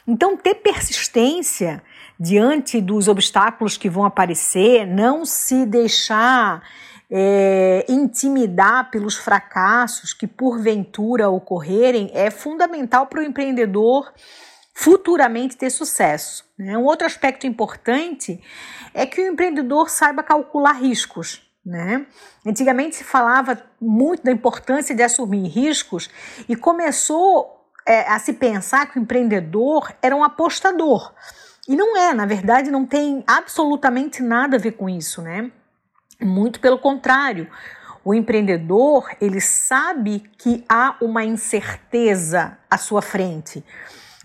Então, 0.07 0.37
ter 0.37 0.55
persistência 0.55 1.81
diante 2.19 2.79
dos 2.79 3.07
obstáculos 3.07 3.77
que 3.77 3.89
vão 3.89 4.05
aparecer, 4.05 4.85
não 4.85 5.25
se 5.25 5.65
deixar 5.65 6.61
é, 7.09 7.85
intimidar 7.87 8.89
pelos 8.89 9.15
fracassos 9.15 10.13
que 10.13 10.27
porventura 10.27 11.29
ocorrerem 11.29 12.09
é 12.13 12.29
fundamental 12.29 13.07
para 13.07 13.19
o 13.19 13.23
empreendedor 13.23 14.11
futuramente 14.73 15.55
ter 15.55 15.69
sucesso. 15.69 16.45
Né? 16.57 16.77
Um 16.77 16.83
outro 16.83 17.07
aspecto 17.07 17.47
importante 17.47 18.41
é 18.93 19.05
que 19.05 19.21
o 19.21 19.27
empreendedor 19.27 19.89
saiba 19.89 20.21
calcular 20.21 20.73
riscos. 20.73 21.44
Né? 21.65 22.05
Antigamente 22.45 22.97
se 22.97 23.03
falava 23.03 23.59
muito 23.81 24.23
da 24.23 24.31
importância 24.31 24.93
de 24.93 25.01
assumir 25.01 25.47
riscos 25.47 26.09
e 26.47 26.55
começou 26.55 27.55
é, 27.87 28.01
a 28.01 28.19
se 28.19 28.33
pensar 28.33 28.91
que 28.91 28.99
o 28.99 29.01
empreendedor 29.01 29.91
era 29.99 30.15
um 30.15 30.23
apostador. 30.23 31.11
E 31.67 31.75
não 31.75 31.97
é, 31.97 32.13
na 32.13 32.27
verdade, 32.27 32.69
não 32.69 32.85
tem 32.85 33.23
absolutamente 33.25 34.21
nada 34.21 34.57
a 34.57 34.59
ver 34.59 34.73
com 34.73 34.87
isso, 34.87 35.21
né? 35.23 35.51
Muito 36.21 36.59
pelo 36.59 36.77
contrário, 36.77 37.49
o 38.03 38.13
empreendedor 38.13 39.09
ele 39.19 39.41
sabe 39.41 40.19
que 40.37 40.63
há 40.69 40.95
uma 41.01 41.23
incerteza 41.25 42.57
à 42.69 42.77
sua 42.77 43.01
frente, 43.01 43.65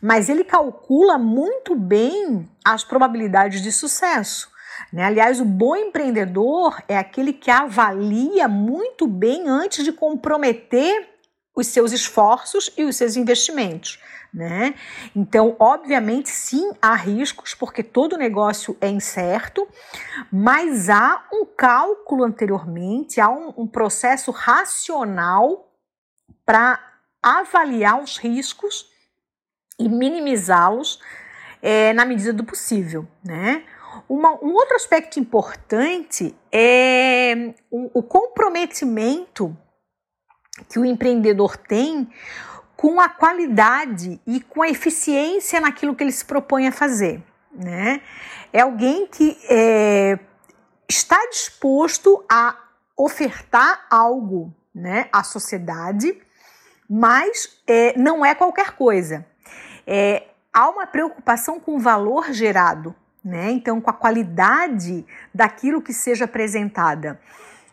mas 0.03 0.29
ele 0.29 0.45
calcula 0.45 1.17
muito 1.17 1.75
bem 1.75 2.49
as 2.63 2.85
probabilidades 2.85 3.63
de 3.63 3.73
sucesso. 3.73 4.50
Né? 4.93 5.05
Aliás, 5.05 5.41
o 5.41 5.45
bom 5.45 5.77
empreendedor 5.77 6.83
é 6.89 6.97
aquele 6.97 7.33
que 7.33 7.51
avalia 7.51 8.49
muito 8.49 9.07
bem 9.07 9.49
antes 9.49 9.85
de 9.85 9.93
comprometer 9.93 11.09
os 11.55 11.67
seus 11.67 11.93
esforços 11.93 12.71
e 12.77 12.85
os 12.85 12.97
seus 12.97 13.17
investimentos. 13.17 13.99
Né? 14.33 14.75
Então, 15.15 15.57
obviamente, 15.59 16.31
sim, 16.31 16.71
há 16.81 16.95
riscos, 16.95 17.53
porque 17.53 17.83
todo 17.83 18.17
negócio 18.17 18.77
é 18.81 18.89
incerto, 18.89 19.67
mas 20.31 20.89
há 20.89 21.27
um 21.33 21.45
cálculo 21.45 22.23
anteriormente, 22.25 23.21
há 23.21 23.29
um, 23.29 23.53
um 23.57 23.67
processo 23.67 24.31
racional 24.31 25.69
para 26.47 26.79
avaliar 27.21 28.01
os 28.01 28.17
riscos 28.17 28.89
e 29.79 29.89
minimizá-los 29.89 31.01
é, 31.61 31.93
na 31.93 32.05
medida 32.05 32.33
do 32.33 32.45
possível. 32.45 33.07
Né? 33.25 33.65
Uma, 34.11 34.33
um 34.43 34.53
outro 34.55 34.75
aspecto 34.75 35.21
importante 35.21 36.37
é 36.51 37.55
o, 37.71 38.01
o 38.01 38.03
comprometimento 38.03 39.57
que 40.69 40.81
o 40.81 40.85
empreendedor 40.85 41.57
tem 41.57 42.11
com 42.77 43.01
a 43.01 43.09
qualidade 43.09 44.21
e 44.27 44.41
com 44.41 44.63
a 44.63 44.69
eficiência 44.69 45.61
naquilo 45.61 45.95
que 45.95 46.03
ele 46.03 46.11
se 46.11 46.25
propõe 46.25 46.67
a 46.67 46.73
fazer. 46.73 47.23
Né? 47.53 48.03
É 48.53 48.63
alguém 48.63 49.07
que 49.07 49.39
é, 49.49 50.19
está 50.89 51.25
disposto 51.29 52.25
a 52.29 52.59
ofertar 52.97 53.87
algo 53.89 54.53
né, 54.75 55.09
à 55.13 55.23
sociedade, 55.23 56.21
mas 56.89 57.63
é, 57.65 57.97
não 57.97 58.27
é 58.27 58.35
qualquer 58.35 58.73
coisa. 58.73 59.25
É, 59.87 60.25
há 60.53 60.69
uma 60.69 60.85
preocupação 60.85 61.61
com 61.61 61.77
o 61.77 61.79
valor 61.79 62.33
gerado, 62.33 62.93
né? 63.25 63.51
então 63.51 63.81
com 63.81 63.91
a 63.91 63.95
qualidade 63.95 65.05
daquilo 65.35 65.83
que 65.83 65.93
seja 65.93 66.25
apresentada 66.25 67.21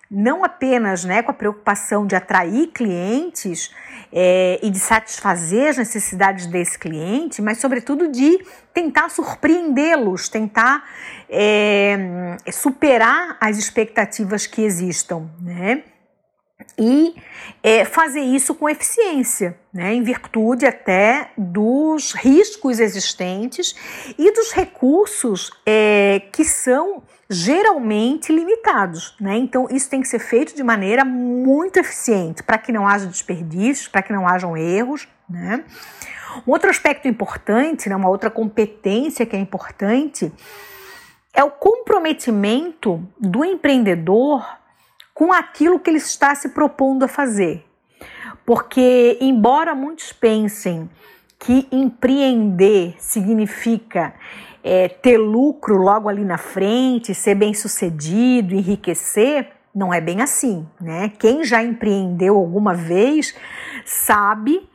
não 0.09 0.43
apenas 0.43 1.03
né, 1.03 1.21
com 1.21 1.31
a 1.31 1.33
preocupação 1.33 2.07
de 2.07 2.15
atrair 2.15 2.67
clientes 2.67 3.73
é, 4.11 4.57
e 4.63 4.69
de 4.69 4.79
satisfazer 4.79 5.69
as 5.69 5.77
necessidades 5.77 6.47
desse 6.47 6.79
cliente, 6.79 7.41
mas 7.41 7.57
sobretudo 7.57 8.09
de 8.09 8.39
tentar 8.73 9.09
surpreendê-los, 9.09 10.29
tentar 10.29 10.83
é, 11.29 12.37
superar 12.51 13.37
as 13.41 13.57
expectativas 13.57 14.47
que 14.47 14.61
existam, 14.61 15.29
né? 15.41 15.83
E 16.79 17.15
é, 17.63 17.84
fazer 17.86 18.22
isso 18.22 18.53
com 18.53 18.69
eficiência, 18.69 19.57
né, 19.74 19.96
em 19.96 20.03
virtude 20.03 20.65
até 20.65 21.31
dos 21.36 22.13
riscos 22.13 22.79
existentes 22.79 23.75
e 24.17 24.31
dos 24.31 24.51
recursos 24.51 25.51
é, 25.65 26.22
que 26.31 26.46
são 26.46 27.01
geralmente 27.29 28.31
limitados, 28.31 29.15
né? 29.19 29.36
Então 29.38 29.67
isso 29.69 29.89
tem 29.89 30.01
que 30.01 30.07
ser 30.07 30.19
feito 30.19 30.55
de 30.55 30.63
maneira 30.63 31.03
muito 31.03 31.77
eficiente 31.77 32.41
para 32.41 32.57
que 32.57 32.72
não 32.72 32.88
haja 32.88 33.05
desperdícios, 33.05 33.88
para 33.88 34.01
que 34.01 34.13
não 34.13 34.27
hajam 34.27 34.55
erros, 34.55 35.07
né? 35.29 35.65
Um 36.46 36.51
outro 36.51 36.69
aspecto 36.69 37.07
importante, 37.07 37.89
né, 37.89 37.96
uma 37.96 38.10
outra 38.10 38.29
competência 38.29 39.25
que 39.25 39.36
é 39.36 39.39
importante 39.39 40.31
é 41.34 41.43
o 41.43 41.51
comprometimento 41.51 43.03
do 43.19 43.43
empreendedor 43.43 44.56
com 45.17 45.33
aquilo 45.33 45.79
que 45.79 45.89
ele 45.89 45.97
está 45.97 46.36
se 46.36 46.50
propondo 46.50 47.01
a 47.01 47.07
fazer. 47.07 47.65
Porque 48.45 49.17
embora 49.19 49.74
muitos 49.74 50.13
pensem 50.13 50.88
que 51.39 51.67
empreender 51.71 52.93
significa 53.00 54.13
é, 54.63 54.88
ter 54.88 55.17
lucro 55.17 55.75
logo 55.75 56.07
ali 56.07 56.24
na 56.24 56.38
frente, 56.38 57.15
ser 57.15 57.33
bem 57.33 57.51
sucedido, 57.51 58.53
enriquecer, 58.53 59.53
não 59.74 59.91
é 59.91 60.00
bem 60.00 60.21
assim, 60.21 60.67
né? 60.79 61.12
Quem 61.17 61.43
já 61.43 61.63
empreendeu 61.63 62.36
alguma 62.36 62.75
vez 62.75 63.36
sabe 63.86 64.69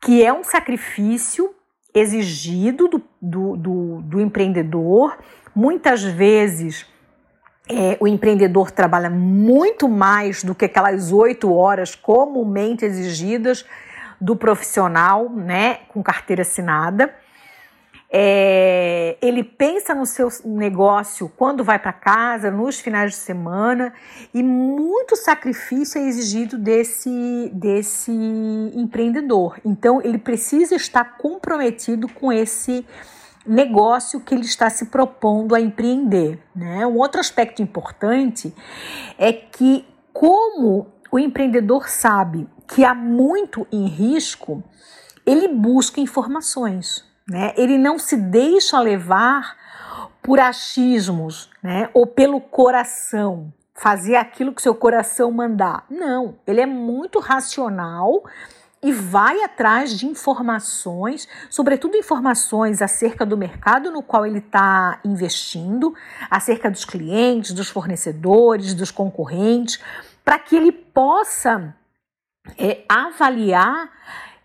que 0.00 0.24
é 0.24 0.32
um 0.32 0.42
sacrifício 0.42 1.54
exigido 1.92 2.88
do, 2.88 3.02
do, 3.20 3.56
do, 3.58 4.02
do 4.02 4.20
empreendedor. 4.22 5.18
Muitas 5.54 6.02
vezes 6.02 6.86
é, 7.68 7.96
o 8.00 8.06
empreendedor 8.06 8.70
trabalha 8.70 9.10
muito 9.10 9.88
mais 9.88 10.44
do 10.44 10.54
que 10.54 10.64
aquelas 10.66 11.12
oito 11.12 11.52
horas 11.52 11.94
comumente 11.94 12.84
exigidas 12.84 13.64
do 14.20 14.36
profissional, 14.36 15.28
né, 15.28 15.80
com 15.88 16.02
carteira 16.02 16.42
assinada. 16.42 17.12
é, 18.10 19.16
ele 19.20 19.42
pensa 19.42 19.94
no 19.94 20.06
seu 20.06 20.28
negócio 20.44 21.30
quando 21.36 21.64
vai 21.64 21.78
para 21.78 21.92
casa, 21.92 22.50
nos 22.50 22.80
finais 22.80 23.10
de 23.12 23.16
semana, 23.16 23.92
e 24.32 24.42
muito 24.42 25.16
sacrifício 25.16 26.00
é 26.00 26.06
exigido 26.06 26.56
desse, 26.56 27.50
desse 27.52 28.10
empreendedor. 28.10 29.58
Então, 29.64 30.00
ele 30.02 30.18
precisa 30.18 30.76
estar 30.76 31.16
comprometido 31.18 32.08
com 32.08 32.32
esse 32.32 32.86
negócio 33.46 34.20
que 34.20 34.34
ele 34.34 34.44
está 34.44 34.68
se 34.70 34.86
propondo 34.86 35.54
a 35.54 35.60
empreender. 35.60 36.38
Né? 36.54 36.86
Um 36.86 36.98
outro 36.98 37.20
aspecto 37.20 37.62
importante 37.62 38.54
é 39.18 39.32
que, 39.32 39.86
como 40.12 40.86
o 41.10 41.18
empreendedor 41.18 41.88
sabe 41.88 42.48
que 42.66 42.84
há 42.84 42.94
muito 42.94 43.66
em 43.70 43.86
risco, 43.86 44.62
ele 45.24 45.48
busca 45.48 46.00
informações. 46.00 47.04
Né? 47.28 47.52
Ele 47.56 47.78
não 47.78 47.98
se 47.98 48.16
deixa 48.16 48.80
levar 48.80 49.56
por 50.22 50.40
achismos 50.40 51.50
né? 51.62 51.88
ou 51.94 52.06
pelo 52.06 52.40
coração, 52.40 53.52
fazer 53.74 54.16
aquilo 54.16 54.52
que 54.52 54.62
seu 54.62 54.74
coração 54.74 55.30
mandar. 55.30 55.84
Não, 55.88 56.36
ele 56.46 56.60
é 56.60 56.66
muito 56.66 57.18
racional 57.20 58.24
e 58.86 58.92
vai 58.92 59.42
atrás 59.42 59.98
de 59.98 60.06
informações, 60.06 61.26
sobretudo 61.50 61.96
informações 61.96 62.80
acerca 62.80 63.26
do 63.26 63.36
mercado 63.36 63.90
no 63.90 64.00
qual 64.00 64.24
ele 64.24 64.38
está 64.38 65.00
investindo, 65.04 65.92
acerca 66.30 66.70
dos 66.70 66.84
clientes, 66.84 67.52
dos 67.52 67.68
fornecedores, 67.68 68.74
dos 68.74 68.92
concorrentes, 68.92 69.80
para 70.24 70.38
que 70.38 70.54
ele 70.54 70.70
possa 70.70 71.74
é, 72.56 72.84
avaliar 72.88 73.90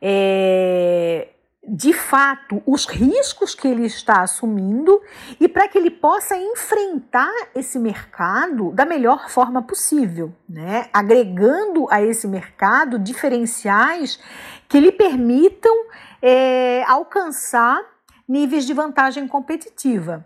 é, 0.02 1.28
de 1.64 1.94
fato 1.94 2.62
os 2.66 2.86
riscos 2.86 3.54
que 3.54 3.68
ele 3.68 3.86
está 3.86 4.22
assumindo 4.22 5.00
e 5.40 5.48
para 5.48 5.68
que 5.68 5.78
ele 5.78 5.92
possa 5.92 6.36
enfrentar 6.36 7.32
esse 7.56 7.78
mercado 7.78 8.72
da 8.72 8.86
melhor 8.86 9.30
forma 9.30 9.62
possível, 9.62 10.34
né? 10.50 10.90
agregando 10.92 11.88
a 11.92 12.02
esse 12.02 12.28
mercado 12.28 12.98
diferenciais 12.98 14.20
que 14.68 14.80
lhe 14.80 14.92
permitam 14.92 15.86
é, 16.22 16.84
alcançar 16.88 17.80
níveis 18.28 18.66
de 18.66 18.74
vantagem 18.74 19.28
competitiva. 19.28 20.26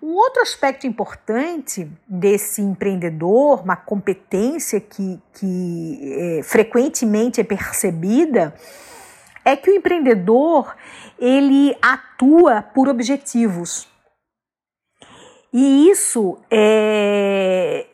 Um 0.00 0.14
outro 0.14 0.40
aspecto 0.40 0.86
importante 0.86 1.90
desse 2.08 2.62
empreendedor, 2.62 3.62
uma 3.62 3.76
competência 3.76 4.80
que, 4.80 5.20
que 5.34 6.38
é, 6.38 6.42
frequentemente 6.42 7.40
é 7.40 7.44
percebida, 7.44 8.54
é 9.46 9.54
que 9.54 9.70
o 9.70 9.74
empreendedor 9.74 10.74
ele 11.16 11.76
atua 11.80 12.62
por 12.62 12.88
objetivos. 12.88 13.88
E 15.52 15.88
isso 15.88 16.38
é, 16.50 17.86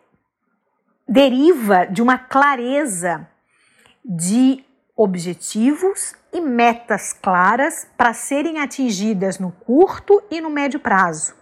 deriva 1.06 1.84
de 1.84 2.00
uma 2.00 2.16
clareza 2.16 3.28
de 4.02 4.64
objetivos 4.96 6.14
e 6.32 6.40
metas 6.40 7.12
claras 7.12 7.86
para 7.98 8.14
serem 8.14 8.58
atingidas 8.58 9.38
no 9.38 9.52
curto 9.52 10.22
e 10.30 10.40
no 10.40 10.48
médio 10.48 10.80
prazo. 10.80 11.34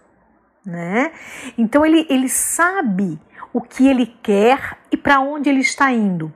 Né? 0.65 1.13
Então 1.57 1.85
ele, 1.85 2.05
ele 2.09 2.27
sabe 2.27 3.17
o 3.53 3.61
que 3.61 3.87
ele 3.87 4.07
quer 4.21 4.77
e 4.91 4.97
para 4.97 5.21
onde 5.21 5.49
ele 5.49 5.61
está 5.61 5.89
indo. 5.89 6.33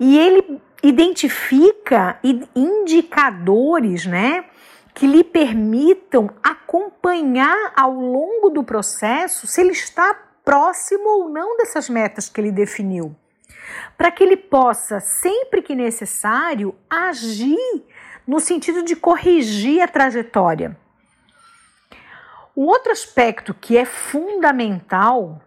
E 0.00 0.18
ele 0.18 0.60
identifica 0.88 2.18
indicadores, 2.54 4.06
né, 4.06 4.44
que 4.94 5.06
lhe 5.06 5.24
permitam 5.24 6.30
acompanhar 6.42 7.72
ao 7.76 7.92
longo 7.92 8.50
do 8.50 8.62
processo 8.62 9.46
se 9.46 9.60
ele 9.60 9.72
está 9.72 10.14
próximo 10.44 11.08
ou 11.08 11.28
não 11.28 11.56
dessas 11.56 11.88
metas 11.88 12.28
que 12.28 12.40
ele 12.40 12.52
definiu, 12.52 13.14
para 13.98 14.12
que 14.12 14.22
ele 14.22 14.36
possa, 14.36 15.00
sempre 15.00 15.60
que 15.60 15.74
necessário, 15.74 16.74
agir 16.88 17.84
no 18.26 18.38
sentido 18.38 18.82
de 18.84 18.94
corrigir 18.94 19.82
a 19.82 19.88
trajetória. 19.88 20.78
Um 22.56 22.64
outro 22.64 22.92
aspecto 22.92 23.52
que 23.52 23.76
é 23.76 23.84
fundamental 23.84 25.42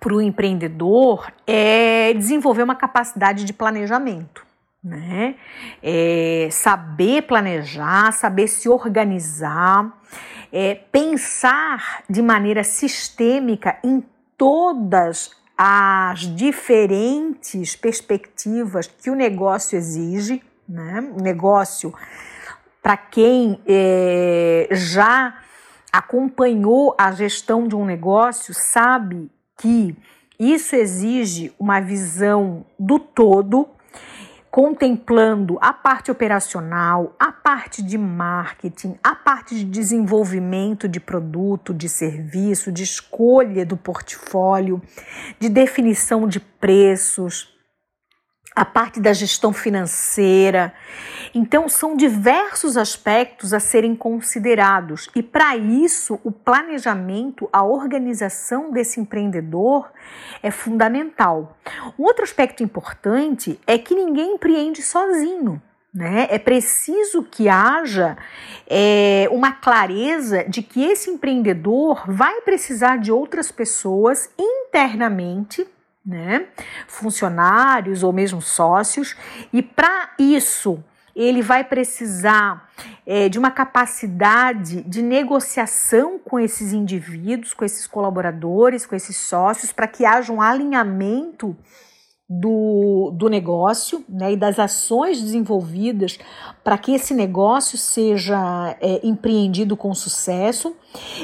para 0.00 0.14
o 0.14 0.20
empreendedor 0.20 1.32
é 1.46 2.12
desenvolver 2.14 2.62
uma 2.62 2.74
capacidade 2.74 3.44
de 3.44 3.52
planejamento. 3.52 4.44
Né? 4.82 5.34
É 5.82 6.48
saber 6.50 7.22
planejar, 7.22 8.12
saber 8.12 8.46
se 8.46 8.68
organizar, 8.68 9.92
é 10.52 10.74
pensar 10.74 12.04
de 12.08 12.22
maneira 12.22 12.62
sistêmica 12.62 13.78
em 13.82 14.04
todas 14.36 15.30
as 15.58 16.20
diferentes 16.36 17.74
perspectivas 17.74 18.86
que 18.86 19.10
o 19.10 19.14
negócio 19.14 19.76
exige. 19.76 20.42
Né? 20.68 21.12
O 21.16 21.22
negócio, 21.22 21.92
para 22.82 22.96
quem 22.96 23.60
é, 23.66 24.68
já 24.70 25.38
acompanhou 25.92 26.94
a 26.98 27.10
gestão 27.10 27.66
de 27.66 27.74
um 27.74 27.84
negócio, 27.84 28.52
sabe 28.52 29.30
que 29.56 29.96
isso 30.38 30.76
exige 30.76 31.52
uma 31.58 31.80
visão 31.80 32.64
do 32.78 32.98
todo, 32.98 33.68
contemplando 34.50 35.58
a 35.60 35.72
parte 35.72 36.10
operacional, 36.10 37.14
a 37.18 37.30
parte 37.30 37.82
de 37.82 37.98
marketing, 37.98 38.96
a 39.02 39.14
parte 39.14 39.54
de 39.54 39.64
desenvolvimento 39.64 40.88
de 40.88 40.98
produto, 40.98 41.74
de 41.74 41.88
serviço, 41.88 42.72
de 42.72 42.82
escolha 42.82 43.66
do 43.66 43.76
portfólio, 43.76 44.80
de 45.38 45.48
definição 45.48 46.26
de 46.26 46.40
preços, 46.40 47.55
a 48.56 48.64
parte 48.64 48.98
da 48.98 49.12
gestão 49.12 49.52
financeira. 49.52 50.72
Então, 51.34 51.68
são 51.68 51.94
diversos 51.94 52.78
aspectos 52.78 53.52
a 53.52 53.60
serem 53.60 53.94
considerados, 53.94 55.10
e 55.14 55.22
para 55.22 55.54
isso, 55.54 56.18
o 56.24 56.32
planejamento, 56.32 57.46
a 57.52 57.62
organização 57.62 58.70
desse 58.70 58.98
empreendedor 58.98 59.92
é 60.42 60.50
fundamental. 60.50 61.58
Um 61.98 62.04
outro 62.04 62.24
aspecto 62.24 62.62
importante 62.62 63.60
é 63.66 63.76
que 63.76 63.94
ninguém 63.94 64.36
empreende 64.36 64.80
sozinho. 64.80 65.60
Né? 65.92 66.26
É 66.30 66.38
preciso 66.38 67.22
que 67.22 67.48
haja 67.48 68.18
é, 68.66 69.28
uma 69.32 69.52
clareza 69.52 70.44
de 70.44 70.62
que 70.62 70.84
esse 70.84 71.08
empreendedor 71.10 72.04
vai 72.06 72.42
precisar 72.42 72.98
de 72.98 73.10
outras 73.10 73.50
pessoas 73.50 74.28
internamente 74.38 75.66
né? 76.06 76.46
funcionários 76.86 78.02
ou 78.02 78.12
mesmo 78.12 78.40
sócios, 78.40 79.16
e 79.52 79.62
para 79.62 80.10
isso 80.18 80.82
ele 81.16 81.40
vai 81.40 81.64
precisar 81.64 82.70
é, 83.06 83.26
de 83.26 83.38
uma 83.38 83.50
capacidade 83.50 84.82
de 84.82 85.00
negociação 85.00 86.18
com 86.18 86.38
esses 86.38 86.74
indivíduos, 86.74 87.54
com 87.54 87.64
esses 87.64 87.86
colaboradores, 87.86 88.84
com 88.84 88.94
esses 88.94 89.16
sócios, 89.16 89.72
para 89.72 89.88
que 89.88 90.04
haja 90.04 90.30
um 90.30 90.42
alinhamento 90.42 91.56
do, 92.28 93.12
do 93.14 93.28
negócio 93.28 94.04
né, 94.08 94.32
e 94.32 94.36
das 94.36 94.58
ações 94.58 95.20
desenvolvidas 95.20 96.18
para 96.64 96.76
que 96.76 96.92
esse 96.92 97.14
negócio 97.14 97.78
seja 97.78 98.76
é, 98.80 99.00
empreendido 99.06 99.76
com 99.76 99.94
sucesso. 99.94 100.74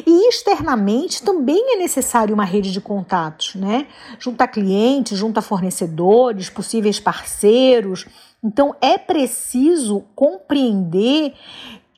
E 0.06 0.28
externamente 0.28 1.22
também 1.22 1.74
é 1.74 1.76
necessário 1.76 2.34
uma 2.34 2.44
rede 2.44 2.70
de 2.70 2.80
contatos, 2.80 3.54
né? 3.56 3.86
Junto 4.18 4.40
a 4.42 4.46
clientes, 4.46 5.18
junto 5.18 5.38
a 5.38 5.42
fornecedores, 5.42 6.48
possíveis 6.48 7.00
parceiros. 7.00 8.06
Então 8.44 8.74
é 8.80 8.96
preciso 8.96 10.04
compreender 10.14 11.34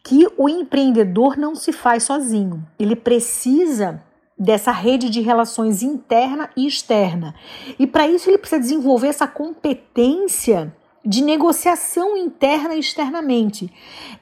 que 0.02 0.26
o 0.38 0.48
empreendedor 0.48 1.36
não 1.36 1.54
se 1.54 1.72
faz 1.72 2.04
sozinho. 2.04 2.66
Ele 2.78 2.96
precisa 2.96 4.02
dessa 4.38 4.72
rede 4.72 5.08
de 5.08 5.20
relações 5.20 5.82
interna 5.82 6.50
e 6.56 6.66
externa. 6.66 7.34
E 7.78 7.86
para 7.86 8.08
isso 8.08 8.28
ele 8.28 8.38
precisa 8.38 8.60
desenvolver 8.60 9.08
essa 9.08 9.26
competência 9.26 10.74
de 11.04 11.22
negociação 11.22 12.16
interna 12.16 12.74
e 12.74 12.80
externamente, 12.80 13.70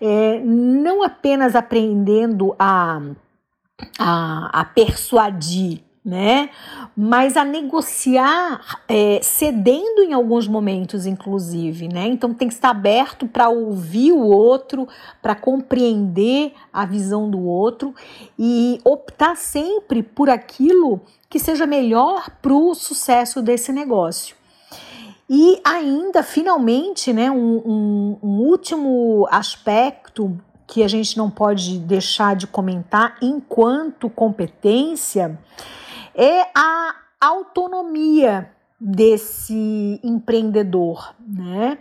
é, 0.01 0.40
não 0.40 1.03
apenas 1.03 1.55
aprendendo 1.55 2.55
a, 2.59 3.01
a, 3.98 4.61
a 4.61 4.64
persuadir 4.64 5.83
né? 6.04 6.50
Mas 6.96 7.36
a 7.36 7.44
negociar, 7.44 8.80
é, 8.88 9.20
cedendo 9.22 10.02
em 10.02 10.12
alguns 10.12 10.48
momentos, 10.48 11.06
inclusive, 11.06 11.86
né? 11.86 12.06
Então 12.08 12.34
tem 12.34 12.48
que 12.48 12.54
estar 12.54 12.70
aberto 12.70 13.26
para 13.28 13.48
ouvir 13.48 14.12
o 14.12 14.20
outro, 14.20 14.88
para 15.20 15.34
compreender 15.34 16.52
a 16.72 16.84
visão 16.84 17.30
do 17.30 17.40
outro 17.40 17.94
e 18.36 18.80
optar 18.84 19.36
sempre 19.36 20.02
por 20.02 20.28
aquilo 20.28 21.00
que 21.30 21.38
seja 21.38 21.66
melhor 21.66 22.30
para 22.42 22.52
o 22.52 22.74
sucesso 22.74 23.40
desse 23.40 23.72
negócio. 23.72 24.36
E 25.30 25.60
ainda, 25.64 26.22
finalmente, 26.22 27.12
né, 27.12 27.30
um, 27.30 27.56
um, 27.64 28.18
um 28.22 28.40
último 28.40 29.26
aspecto 29.30 30.36
que 30.66 30.82
a 30.82 30.88
gente 30.88 31.16
não 31.16 31.30
pode 31.30 31.78
deixar 31.78 32.34
de 32.34 32.46
comentar 32.46 33.16
enquanto 33.22 34.10
competência 34.10 35.38
é 36.14 36.46
a 36.55 36.94
autonomia 37.20 38.51
desse 38.85 40.01
empreendedor, 40.03 41.14
né? 41.20 41.79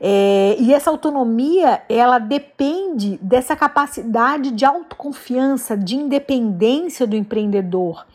É, 0.00 0.56
e 0.60 0.72
essa 0.72 0.90
autonomia 0.90 1.82
ela 1.88 2.20
depende 2.20 3.18
dessa 3.20 3.56
capacidade 3.56 4.52
de 4.52 4.64
autoconfiança, 4.64 5.76
de 5.76 5.96
independência 5.96 7.04
do 7.04 7.16
empreendedor, 7.16 8.06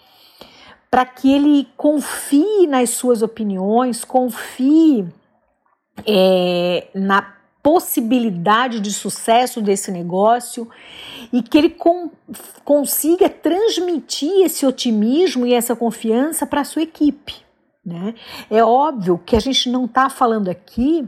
para 0.89 1.06
que 1.06 1.34
ele 1.34 1.67
confie 1.76 2.67
nas 2.67 2.91
suas 2.91 3.21
opiniões, 3.21 4.06
confie 4.06 5.06
é, 6.08 6.88
na 6.95 7.40
possibilidade 7.63 8.80
de 8.80 8.91
sucesso 8.91 9.62
desse 9.62 9.91
negócio 9.91 10.69
e 11.32 11.41
que 11.41 11.58
ele 11.58 11.69
com, 11.69 12.10
consiga 12.63 13.30
transmitir 13.30 14.43
esse 14.43 14.65
otimismo 14.65 15.45
e 15.45 15.54
essa 15.54 15.76
confiança 15.76 16.45
para 16.45 16.62
a 16.62 16.65
sua 16.65 16.82
equipe. 16.82 17.36
Né? 17.84 18.13
É 18.50 18.63
óbvio 18.63 19.17
que 19.17 19.36
a 19.36 19.39
gente 19.39 19.69
não 19.69 19.86
está 19.86 20.10
falando 20.10 20.50
aqui 20.50 21.08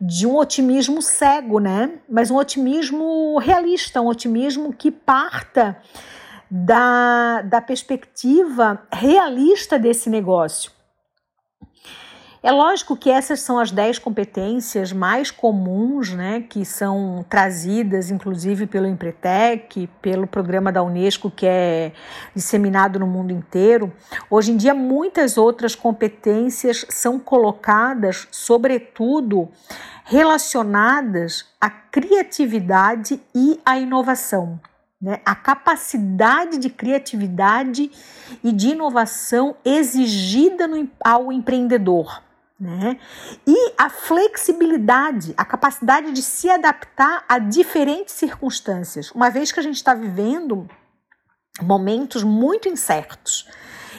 de 0.00 0.26
um 0.26 0.36
otimismo 0.36 1.02
cego, 1.02 1.58
né? 1.58 1.98
mas 2.08 2.30
um 2.30 2.36
otimismo 2.36 3.38
realista, 3.38 4.00
um 4.00 4.06
otimismo 4.06 4.72
que 4.72 4.90
parta 4.90 5.76
da, 6.50 7.42
da 7.42 7.60
perspectiva 7.60 8.82
realista 8.92 9.78
desse 9.78 10.08
negócio. 10.08 10.70
É 12.44 12.52
lógico 12.52 12.94
que 12.94 13.08
essas 13.08 13.40
são 13.40 13.58
as 13.58 13.70
10 13.70 13.98
competências 13.98 14.92
mais 14.92 15.30
comuns, 15.30 16.12
né, 16.12 16.44
que 16.46 16.62
são 16.62 17.24
trazidas 17.26 18.10
inclusive 18.10 18.66
pelo 18.66 18.86
Empretec, 18.86 19.86
pelo 20.02 20.26
programa 20.26 20.70
da 20.70 20.82
Unesco 20.82 21.30
que 21.30 21.46
é 21.46 21.92
disseminado 22.36 22.98
no 22.98 23.06
mundo 23.06 23.32
inteiro. 23.32 23.90
Hoje 24.28 24.52
em 24.52 24.58
dia 24.58 24.74
muitas 24.74 25.38
outras 25.38 25.74
competências 25.74 26.84
são 26.90 27.18
colocadas, 27.18 28.28
sobretudo 28.30 29.48
relacionadas 30.04 31.46
à 31.58 31.70
criatividade 31.70 33.22
e 33.34 33.58
à 33.64 33.78
inovação. 33.78 34.60
Né? 35.00 35.22
A 35.24 35.34
capacidade 35.34 36.58
de 36.58 36.68
criatividade 36.68 37.90
e 38.42 38.52
de 38.52 38.68
inovação 38.68 39.56
exigida 39.64 40.68
no, 40.68 40.86
ao 41.02 41.32
empreendedor. 41.32 42.22
Né? 42.58 42.98
E 43.46 43.74
a 43.76 43.90
flexibilidade, 43.90 45.34
a 45.36 45.44
capacidade 45.44 46.12
de 46.12 46.22
se 46.22 46.48
adaptar 46.48 47.24
a 47.28 47.38
diferentes 47.38 48.14
circunstâncias, 48.14 49.10
uma 49.10 49.28
vez 49.28 49.50
que 49.50 49.58
a 49.58 49.62
gente 49.62 49.76
está 49.76 49.92
vivendo 49.92 50.68
momentos 51.60 52.22
muito 52.22 52.68
incertos. 52.68 53.48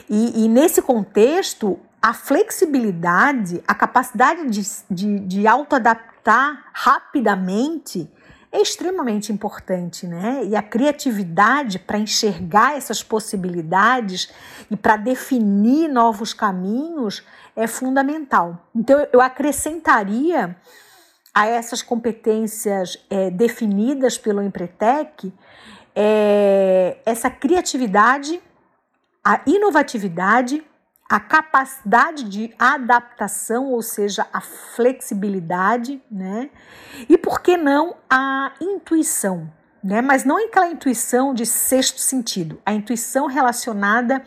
E, 0.10 0.46
e, 0.46 0.48
nesse 0.48 0.82
contexto, 0.82 1.80
a 2.02 2.14
flexibilidade, 2.14 3.64
a 3.68 3.74
capacidade 3.74 4.50
de, 4.50 4.62
de, 4.90 5.20
de 5.20 5.48
autoadaptar 5.48 6.66
rapidamente 6.74 8.10
é 8.52 8.62
extremamente 8.62 9.34
importante, 9.34 10.08
né? 10.08 10.46
E 10.46 10.56
a 10.56 10.62
criatividade 10.62 11.78
para 11.78 11.98
enxergar 11.98 12.78
essas 12.78 13.04
possibilidades 13.04 14.32
e 14.72 14.78
para 14.78 14.96
definir 14.96 15.90
novos 15.90 16.34
caminhos 16.34 17.22
é 17.56 17.68
fundamental. 17.68 18.68
Então, 18.76 19.08
eu 19.14 19.22
acrescentaria 19.22 20.56
a 21.34 21.48
essas 21.48 21.82
competências 21.82 22.98
é, 23.10 23.30
definidas 23.30 24.18
pelo 24.18 24.42
Empretec 24.42 25.34
é, 25.96 26.98
essa 27.06 27.30
criatividade, 27.30 28.42
a 29.24 29.42
inovatividade, 29.46 30.64
a 31.10 31.20
capacidade 31.20 32.24
de 32.24 32.54
adaptação, 32.60 33.72
ou 33.72 33.82
seja, 33.82 34.28
a 34.34 34.42
flexibilidade, 34.42 36.02
né? 36.12 36.50
E 37.08 37.18
por 37.18 37.42
que 37.42 37.56
não 37.56 37.96
a 38.10 38.54
intuição, 38.60 39.52
né? 39.84 40.02
Mas 40.02 40.26
não 40.26 40.44
aquela 40.44 40.68
intuição 40.68 41.34
de 41.34 41.46
sexto 41.46 42.00
sentido, 42.00 42.60
a 42.66 42.74
intuição 42.74 43.28
relacionada 43.28 44.24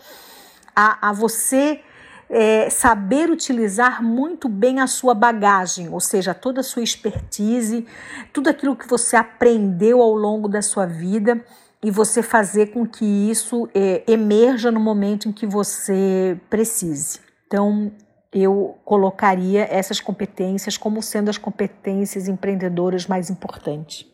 a, 0.74 1.10
a 1.10 1.12
você 1.12 1.82
é, 2.30 2.68
saber 2.68 3.30
utilizar 3.30 4.02
muito 4.02 4.48
bem 4.48 4.80
a 4.80 4.86
sua 4.86 5.14
bagagem, 5.14 5.88
ou 5.88 6.00
seja, 6.00 6.34
toda 6.34 6.60
a 6.60 6.64
sua 6.64 6.82
expertise, 6.82 7.86
tudo 8.32 8.50
aquilo 8.50 8.76
que 8.76 8.88
você 8.88 9.16
aprendeu 9.16 10.02
ao 10.02 10.12
longo 10.12 10.48
da 10.48 10.60
sua 10.60 10.86
vida 10.86 11.42
e 11.82 11.90
você 11.90 12.22
fazer 12.22 12.68
com 12.68 12.86
que 12.86 13.04
isso 13.04 13.68
é, 13.74 14.02
emerja 14.06 14.70
no 14.70 14.80
momento 14.80 15.28
em 15.28 15.32
que 15.32 15.46
você 15.46 16.38
precise. 16.50 17.20
Então, 17.46 17.92
eu 18.32 18.78
colocaria 18.84 19.66
essas 19.70 20.00
competências 20.00 20.76
como 20.76 21.02
sendo 21.02 21.30
as 21.30 21.38
competências 21.38 22.28
empreendedoras 22.28 23.06
mais 23.06 23.30
importantes. 23.30 24.06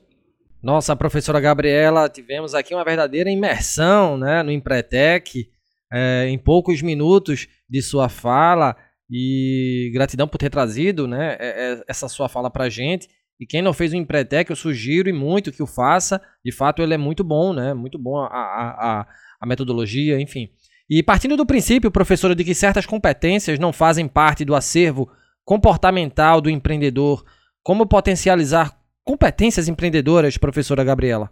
Nossa, 0.62 0.96
professora 0.96 1.40
Gabriela, 1.40 2.08
tivemos 2.08 2.54
aqui 2.54 2.74
uma 2.74 2.84
verdadeira 2.84 3.30
imersão 3.30 4.16
né, 4.16 4.42
no 4.42 4.50
Empretec, 4.50 5.50
é, 5.92 6.26
em 6.28 6.38
poucos 6.38 6.80
minutos 6.80 7.48
de 7.74 7.82
sua 7.82 8.08
fala, 8.08 8.76
e 9.10 9.90
gratidão 9.92 10.28
por 10.28 10.38
ter 10.38 10.48
trazido 10.48 11.08
né, 11.08 11.36
é, 11.40 11.72
é, 11.72 11.84
essa 11.88 12.08
sua 12.08 12.28
fala 12.28 12.48
para 12.48 12.64
a 12.64 12.68
gente. 12.68 13.08
E 13.38 13.44
quem 13.44 13.60
não 13.60 13.72
fez 13.72 13.92
o 13.92 13.96
Empretec, 13.96 14.48
eu 14.48 14.56
sugiro 14.56 15.08
e 15.08 15.12
muito 15.12 15.50
que 15.50 15.62
o 15.62 15.66
faça. 15.66 16.22
De 16.44 16.52
fato, 16.52 16.80
ele 16.80 16.94
é 16.94 16.96
muito 16.96 17.24
bom, 17.24 17.52
né? 17.52 17.74
Muito 17.74 17.98
bom 17.98 18.16
a, 18.16 18.26
a, 18.26 19.00
a, 19.00 19.06
a 19.40 19.46
metodologia, 19.46 20.20
enfim. 20.20 20.48
E 20.88 21.02
partindo 21.02 21.36
do 21.36 21.44
princípio, 21.44 21.90
professora, 21.90 22.34
de 22.34 22.44
que 22.44 22.54
certas 22.54 22.86
competências 22.86 23.58
não 23.58 23.72
fazem 23.72 24.06
parte 24.06 24.44
do 24.44 24.54
acervo 24.54 25.10
comportamental 25.44 26.40
do 26.40 26.48
empreendedor, 26.48 27.24
como 27.60 27.88
potencializar 27.88 28.78
competências 29.02 29.66
empreendedoras, 29.66 30.38
professora 30.38 30.84
Gabriela? 30.84 31.28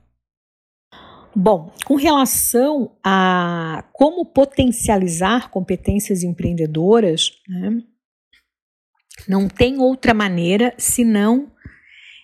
Bom, 1.34 1.72
com 1.86 1.94
relação 1.94 2.94
a 3.02 3.84
como 3.92 4.24
potencializar 4.24 5.50
competências 5.50 6.22
empreendedoras, 6.22 7.32
né, 7.48 7.82
não 9.26 9.48
tem 9.48 9.78
outra 9.78 10.12
maneira 10.12 10.74
senão 10.76 11.50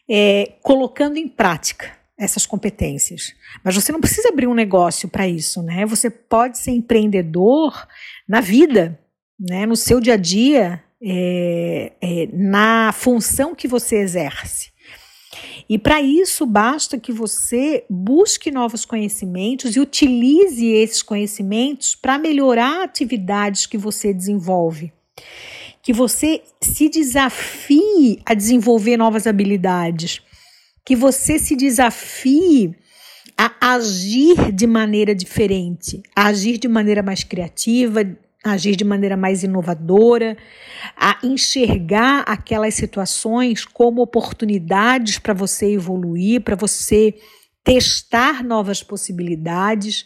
é, 0.08 0.54
colocando 0.62 1.16
em 1.16 1.28
prática 1.28 1.96
essas 2.18 2.44
competências. 2.44 3.34
Mas 3.62 3.74
você 3.74 3.92
não 3.92 4.00
precisa 4.00 4.28
abrir 4.28 4.46
um 4.46 4.54
negócio 4.54 5.08
para 5.08 5.28
isso, 5.28 5.62
né? 5.62 5.86
Você 5.86 6.10
pode 6.10 6.58
ser 6.58 6.72
empreendedor 6.72 7.86
na 8.28 8.40
vida, 8.40 8.98
né? 9.38 9.64
No 9.66 9.76
seu 9.76 10.00
dia 10.00 10.14
a 10.14 10.16
dia, 10.16 10.82
é, 11.00 11.92
é, 12.00 12.28
na 12.32 12.92
função 12.92 13.54
que 13.54 13.68
você 13.68 13.96
exerce. 13.96 14.72
E 15.68 15.78
para 15.78 16.00
isso 16.00 16.46
basta 16.46 16.98
que 16.98 17.12
você 17.12 17.84
busque 17.90 18.50
novos 18.50 18.84
conhecimentos 18.84 19.76
e 19.76 19.80
utilize 19.80 20.66
esses 20.66 21.02
conhecimentos 21.02 21.94
para 21.94 22.18
melhorar 22.18 22.82
atividades 22.82 23.66
que 23.66 23.76
você 23.76 24.12
desenvolve. 24.12 24.92
Que 25.82 25.92
você 25.92 26.42
se 26.60 26.88
desafie 26.88 28.20
a 28.24 28.34
desenvolver 28.34 28.96
novas 28.96 29.26
habilidades, 29.26 30.20
que 30.84 30.96
você 30.96 31.38
se 31.38 31.54
desafie 31.54 32.74
a 33.36 33.74
agir 33.74 34.50
de 34.52 34.66
maneira 34.66 35.14
diferente, 35.14 36.02
a 36.14 36.26
agir 36.26 36.58
de 36.58 36.66
maneira 36.66 37.02
mais 37.02 37.22
criativa, 37.22 38.04
a 38.48 38.52
agir 38.52 38.76
de 38.76 38.84
maneira 38.84 39.16
mais 39.16 39.42
inovadora, 39.42 40.36
a 40.96 41.18
enxergar 41.22 42.24
aquelas 42.26 42.74
situações 42.74 43.64
como 43.64 44.02
oportunidades 44.02 45.18
para 45.18 45.34
você 45.34 45.72
evoluir, 45.72 46.40
para 46.40 46.56
você 46.56 47.14
testar 47.62 48.42
novas 48.42 48.82
possibilidades. 48.82 50.04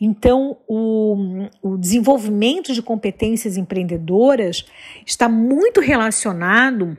Então, 0.00 0.58
o, 0.66 1.48
o 1.62 1.76
desenvolvimento 1.76 2.72
de 2.72 2.82
competências 2.82 3.56
empreendedoras 3.56 4.64
está 5.04 5.28
muito 5.28 5.80
relacionado 5.80 6.96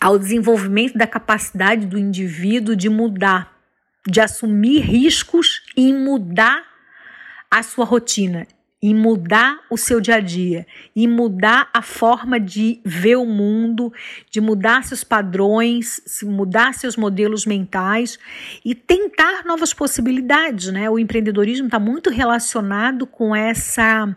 ao 0.00 0.18
desenvolvimento 0.18 0.96
da 0.96 1.06
capacidade 1.06 1.86
do 1.86 1.98
indivíduo 1.98 2.76
de 2.76 2.88
mudar, 2.88 3.56
de 4.06 4.20
assumir 4.20 4.80
riscos 4.80 5.62
e 5.76 5.92
mudar 5.92 6.62
a 7.50 7.62
sua 7.62 7.84
rotina 7.84 8.46
em 8.82 8.94
mudar 8.94 9.60
o 9.70 9.76
seu 9.76 10.00
dia 10.00 10.16
a 10.16 10.20
dia, 10.20 10.66
em 10.94 11.06
mudar 11.06 11.70
a 11.72 11.80
forma 11.80 12.40
de 12.40 12.80
ver 12.84 13.14
o 13.14 13.24
mundo, 13.24 13.92
de 14.28 14.40
mudar 14.40 14.82
seus 14.82 15.04
padrões, 15.04 16.02
mudar 16.24 16.74
seus 16.74 16.96
modelos 16.96 17.46
mentais 17.46 18.18
e 18.64 18.74
tentar 18.74 19.44
novas 19.44 19.72
possibilidades, 19.72 20.72
né? 20.72 20.90
O 20.90 20.98
empreendedorismo 20.98 21.66
está 21.66 21.78
muito 21.78 22.10
relacionado 22.10 23.06
com 23.06 23.36
essa 23.36 24.16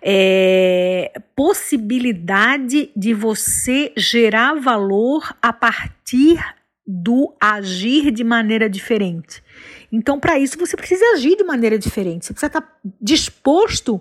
é, 0.00 1.12
possibilidade 1.36 2.90
de 2.96 3.12
você 3.12 3.92
gerar 3.94 4.54
valor 4.54 5.36
a 5.42 5.52
partir 5.52 6.42
do 6.86 7.36
agir 7.38 8.10
de 8.10 8.24
maneira 8.24 8.70
diferente. 8.70 9.42
Então, 9.90 10.20
para 10.20 10.38
isso, 10.38 10.58
você 10.58 10.76
precisa 10.76 11.04
agir 11.14 11.36
de 11.36 11.44
maneira 11.44 11.78
diferente. 11.78 12.26
Você 12.26 12.32
precisa 12.32 12.48
estar 12.48 12.78
disposto 13.00 14.00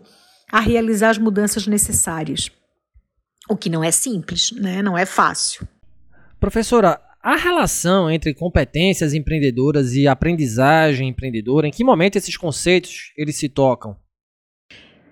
a 0.52 0.60
realizar 0.60 1.10
as 1.10 1.18
mudanças 1.18 1.68
necessárias. 1.68 2.52
O 3.50 3.56
que 3.56 3.70
não 3.70 3.84
é 3.84 3.92
simples, 3.92 4.52
né? 4.52 4.82
Não 4.82 4.98
é 4.98 5.06
fácil. 5.06 5.68
Professora, 6.40 7.02
a 7.22 7.36
relação 7.36 8.10
entre 8.10 8.34
competências 8.34 9.14
empreendedoras 9.14 9.94
e 9.94 10.08
aprendizagem 10.08 11.10
empreendedora, 11.10 11.68
em 11.68 11.72
que 11.72 11.84
momento 11.84 12.18
esses 12.18 12.38
conceitos 12.38 13.12
eles 13.18 13.38
se 13.38 13.50
tocam? 13.50 13.98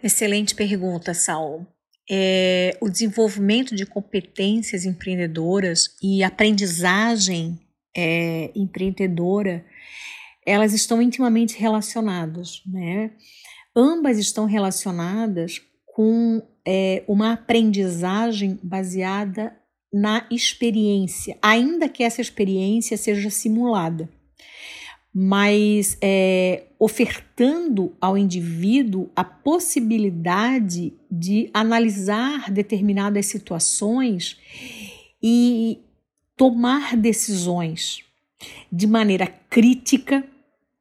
Excelente 0.04 0.54
pergunta, 0.54 1.14
Saulo. 1.14 1.66
É, 2.10 2.78
o 2.80 2.90
desenvolvimento 2.90 3.76
de 3.76 3.86
competências 3.86 4.86
empreendedoras 4.86 5.96
e 6.02 6.24
aprendizagem 6.24 7.60
é, 7.98 8.52
empreendedora, 8.56 9.66
elas 10.46 10.74
estão 10.74 11.02
intimamente 11.02 11.58
relacionadas, 11.58 12.62
né? 12.66 13.12
Ambas 13.76 14.18
estão 14.18 14.46
relacionadas 14.46 15.62
com 15.86 16.42
é, 16.66 17.04
uma 17.08 17.34
aprendizagem 17.34 18.60
baseada 18.62 19.56
na 19.92 20.26
experiência, 20.30 21.38
ainda 21.42 21.88
que 21.88 22.04
essa 22.04 22.22
experiência 22.22 22.98
seja 22.98 23.30
simulada, 23.30 24.10
mas 25.14 25.98
é, 26.02 26.64
ofertando 26.78 27.96
ao 28.02 28.18
indivíduo 28.18 29.10
a 29.16 29.24
possibilidade 29.24 30.94
de 31.10 31.50
analisar 31.54 32.52
determinadas 32.52 33.28
situações 33.28 34.38
e 35.24 35.80
tomar 36.36 36.98
decisões 36.98 38.04
de 38.70 38.86
maneira 38.86 39.28
crítica, 39.50 40.28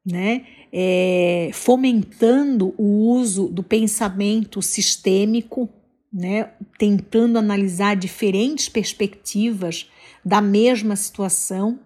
né? 0.05 0.45
É, 0.71 1.49
fomentando 1.53 2.75
o 2.77 3.09
uso 3.09 3.47
do 3.47 3.63
pensamento 3.63 4.61
sistêmico, 4.61 5.69
né, 6.13 6.51
tentando 6.77 7.37
analisar 7.37 7.95
diferentes 7.95 8.69
perspectivas 8.69 9.89
da 10.23 10.41
mesma 10.41 10.95
situação. 10.95 11.79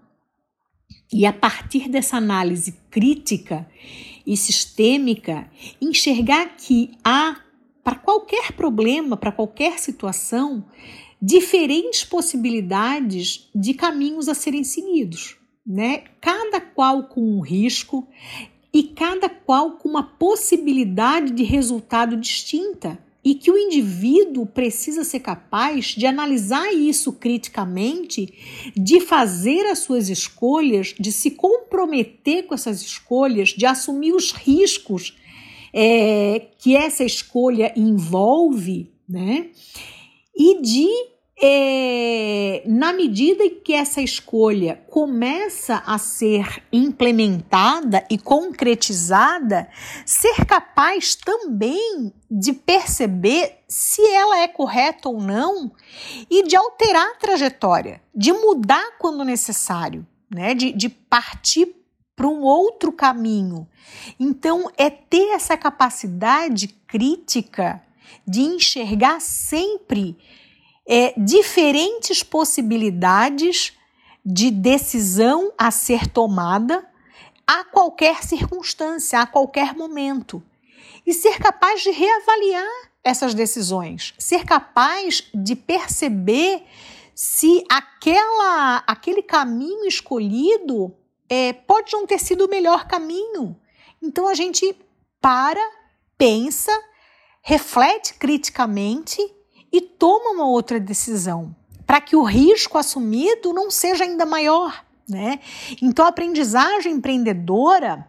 E 1.12 1.26
a 1.26 1.34
partir 1.34 1.90
dessa 1.90 2.18
análise 2.18 2.76
crítica 2.92 3.68
e 4.26 4.38
sistêmica 4.38 5.50
enxergar 5.82 6.56
que 6.58 6.92
há 7.04 7.38
para 7.84 7.96
qualquer 7.96 8.52
problema, 8.52 9.18
para 9.18 9.32
qualquer 9.32 9.80
situação, 9.80 10.64
diferentes 11.20 12.04
possibilidades 12.04 13.50
de 13.56 13.74
caminhos 13.74 14.30
a 14.30 14.36
serem 14.36 14.64
seguidos, 14.64 15.39
né? 15.70 16.06
Cada 16.20 16.60
qual 16.60 17.04
com 17.04 17.22
um 17.22 17.42
risco 17.42 18.08
e 18.74 18.82
cada 18.82 19.30
qual 19.30 19.74
com 19.74 19.88
uma 19.88 20.02
possibilidade 20.02 21.32
de 21.32 21.44
resultado 21.44 22.18
distinta 22.18 22.98
e 23.24 23.36
que 23.36 23.52
o 23.52 23.58
indivíduo 23.58 24.48
precisa 24.48 25.04
ser 25.04 25.20
capaz 25.20 25.88
de 25.88 26.08
analisar 26.08 26.74
isso 26.74 27.14
criticamente, 27.14 28.72
de 28.76 29.00
fazer 29.00 29.68
as 29.68 29.80
suas 29.80 30.10
escolhas, 30.10 30.96
de 31.00 31.12
se 31.12 31.32
comprometer 31.32 32.48
com 32.48 32.56
essas 32.56 32.82
escolhas, 32.82 33.50
de 33.50 33.68
assumir 33.68 34.14
os 34.14 34.32
riscos 34.32 35.16
é, 35.72 36.48
que 36.58 36.76
essa 36.76 37.04
escolha 37.04 37.72
envolve, 37.76 38.92
né? 39.08 39.50
E 40.36 40.62
de 40.62 40.88
é, 41.42 42.64
na 42.66 42.92
medida 42.92 43.50
que 43.50 43.74
essa 43.74 44.02
escolha 44.02 44.84
começa 44.90 45.82
a 45.86 45.98
ser 45.98 46.62
implementada 46.72 48.06
e 48.10 48.18
concretizada, 48.18 49.70
ser 50.06 50.46
capaz 50.46 51.16
também 51.16 52.14
de 52.30 52.52
perceber 52.52 53.60
se 53.70 54.06
ela 54.06 54.40
é 54.40 54.48
correta 54.50 55.08
ou 55.08 55.22
não 55.22 55.72
e 56.30 56.44
de 56.44 56.58
alterar 56.58 57.08
a 57.08 57.16
trajetória, 57.16 58.02
de 58.14 58.34
mudar 58.34 58.98
quando 59.00 59.24
necessário, 59.24 60.06
né? 60.30 60.54
de, 60.54 60.74
de 60.74 60.90
partir 60.90 61.74
para 62.18 62.28
um 62.28 62.42
outro 62.42 62.92
caminho. 62.92 63.66
Então, 64.20 64.70
é 64.78 64.90
ter 64.90 65.30
essa 65.30 65.56
capacidade 65.56 66.68
crítica 66.86 67.82
de 68.28 68.42
enxergar 68.42 69.22
sempre 69.22 70.18
é, 70.92 71.14
diferentes 71.16 72.24
possibilidades 72.24 73.78
de 74.26 74.50
decisão 74.50 75.54
a 75.56 75.70
ser 75.70 76.08
tomada 76.08 76.84
a 77.46 77.64
qualquer 77.64 78.24
circunstância, 78.24 79.22
a 79.22 79.28
qualquer 79.28 79.76
momento. 79.76 80.42
E 81.06 81.14
ser 81.14 81.38
capaz 81.38 81.84
de 81.84 81.92
reavaliar 81.92 82.90
essas 83.04 83.36
decisões, 83.36 84.16
ser 84.18 84.44
capaz 84.46 85.30
de 85.32 85.56
perceber 85.56 86.64
se 87.14 87.64
aquela, 87.70 88.84
aquele 88.88 89.22
caminho 89.22 89.86
escolhido 89.86 90.96
é, 91.30 91.54
pode 91.54 91.94
não 91.94 92.08
ter 92.08 92.20
sido 92.20 92.46
o 92.46 92.50
melhor 92.50 92.88
caminho. 92.88 93.56
Então 94.02 94.28
a 94.28 94.34
gente 94.34 94.76
para, 95.22 95.62
pensa, 96.18 96.72
reflete 97.42 98.16
criticamente 98.16 99.20
e 99.72 99.82
toma 99.82 100.32
uma 100.32 100.48
outra 100.48 100.80
decisão, 100.80 101.56
para 101.86 102.02
que 102.02 102.16
o 102.16 102.24
risco 102.24 102.78
assumido 102.78 103.54
não 103.54 103.70
seja 103.70 104.04
ainda 104.04 104.26
maior. 104.26 104.84
Né? 105.08 105.40
Então, 105.82 106.06
a 106.06 106.10
aprendizagem 106.10 106.94
empreendedora 106.94 108.08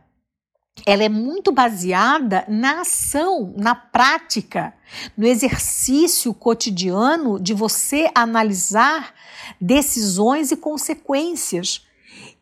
ela 0.87 1.05
é 1.05 1.09
muito 1.09 1.53
baseada 1.53 2.45
na 2.49 2.81
ação, 2.81 3.53
na 3.57 3.75
prática, 3.75 4.75
no 5.17 5.27
exercício 5.27 6.33
cotidiano 6.33 7.39
de 7.39 7.53
você 7.53 8.11
analisar 8.15 9.15
decisões 9.61 10.51
e 10.51 10.57
consequências 10.57 11.87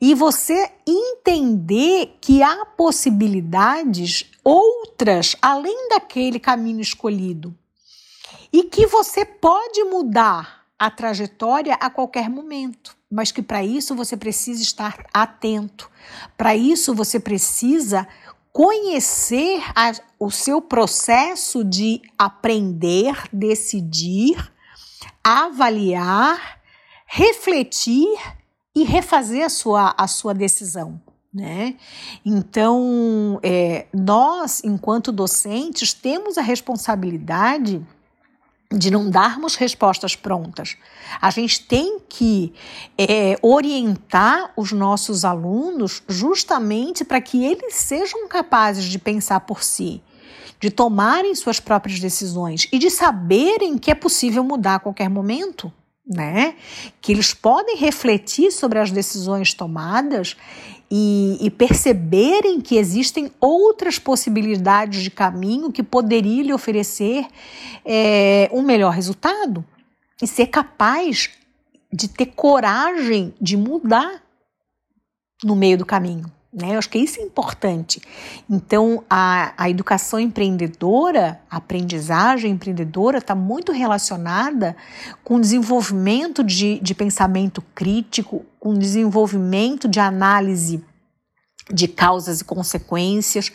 e 0.00 0.14
você 0.14 0.70
entender 0.87 2.16
que 2.20 2.42
há 2.42 2.64
possibilidades 2.64 4.31
outras 4.44 5.35
além 5.42 5.88
daquele 5.88 6.38
caminho 6.38 6.81
escolhido 6.81 7.54
e 8.52 8.64
que 8.64 8.87
você 8.87 9.24
pode 9.24 9.84
mudar 9.84 10.64
a 10.78 10.90
trajetória 10.90 11.74
a 11.74 11.90
qualquer 11.90 12.30
momento, 12.30 12.96
mas 13.11 13.32
que 13.32 13.42
para 13.42 13.64
isso 13.64 13.94
você 13.94 14.16
precisa 14.16 14.62
estar 14.62 15.06
atento. 15.12 15.90
Para 16.37 16.54
isso 16.54 16.94
você 16.94 17.18
precisa 17.18 18.06
conhecer 18.52 19.62
a, 19.74 19.92
o 20.18 20.30
seu 20.30 20.61
processo 20.61 21.64
de 21.64 22.02
aprender, 22.16 23.14
decidir, 23.32 24.52
avaliar, 25.22 26.61
refletir 27.06 28.16
e 28.74 28.84
refazer 28.84 29.44
a 29.44 29.48
sua, 29.48 29.94
a 29.96 30.06
sua 30.06 30.32
decisão. 30.32 31.00
Né? 31.32 31.76
Então, 32.24 33.38
é, 33.42 33.87
nós, 33.92 34.62
enquanto 34.64 35.12
docentes, 35.12 35.92
temos 35.92 36.38
a 36.38 36.42
responsabilidade 36.42 37.84
de 38.70 38.90
não 38.90 39.09
darmos 39.09 39.54
respostas 39.54 40.14
prontas. 40.14 40.76
A 41.20 41.31
gente 41.31 41.64
tem 41.64 41.98
que 42.07 42.52
é, 42.98 43.38
orientar 43.40 44.52
os 44.57 44.72
nossos 44.72 45.24
alunos 45.24 46.02
justamente 46.07 47.02
para 47.02 47.20
que 47.20 47.44
eles 47.44 47.74
sejam 47.74 48.28
capazes 48.28 48.85
de 48.85 48.98
pensar 48.98 49.40
por 49.40 49.62
si, 49.62 50.02
de 50.61 50.70
tomarem 50.70 51.35
suas 51.35 51.59
próprias 51.59 51.98
decisões 51.98 52.68
e 52.70 52.78
de 52.78 52.90
saberem 52.90 53.78
que 53.78 53.90
é 53.90 53.94
possível 53.94 54.44
mudar 54.44 54.74
a 54.74 54.81
qualquer 54.81 55.09
momento. 55.09 55.72
Né? 56.07 56.57
Que 57.02 57.12
eles 57.12 57.35
podem 57.35 57.76
refletir 57.76 58.50
sobre 58.50 58.78
as 58.78 58.90
decisões 58.90 59.52
tomadas 59.52 60.37
e, 60.90 61.37
e, 61.40 61.51
perceberem 61.51 62.61
que 62.61 62.77
existem 62.77 63.31
outras 63.40 63.98
possibilidades 63.98 65.03
de 65.03 65.11
caminho 65.11 65.70
que 65.70 65.83
poderiam 65.83 66.46
lhe 66.46 66.53
oferecer 66.53 67.27
é, 67.85 68.48
um 68.53 68.62
melhor 68.62 68.92
resultado 68.92 69.64
e 70.22 70.27
ser 70.27 70.46
capaz 70.46 71.31
de 71.92 72.09
ter 72.09 72.27
coragem 72.27 73.35
de 73.40 73.57
mudar 73.57 74.22
no 75.44 75.55
meio 75.55 75.77
do 75.77 75.85
caminho. 75.85 76.33
Né? 76.52 76.74
Eu 76.74 76.78
acho 76.78 76.88
que 76.88 76.98
isso 76.98 77.20
é 77.20 77.22
importante. 77.22 78.00
Então, 78.48 79.04
a, 79.08 79.52
a 79.56 79.68
educação 79.68 80.18
empreendedora, 80.18 81.40
a 81.50 81.58
aprendizagem 81.58 82.52
empreendedora, 82.52 83.18
está 83.18 83.34
muito 83.34 83.70
relacionada 83.70 84.74
com 85.22 85.37
o 85.37 85.40
desenvolvimento 85.40 86.42
de, 86.42 86.80
de 86.80 86.94
pensamento 86.94 87.62
crítico, 87.74 88.46
com 88.58 88.70
o 88.70 88.78
desenvolvimento 88.78 89.87
de 89.87 90.00
análise 90.00 90.82
de 91.70 91.87
causas 91.87 92.40
e 92.40 92.44
consequências, 92.44 93.52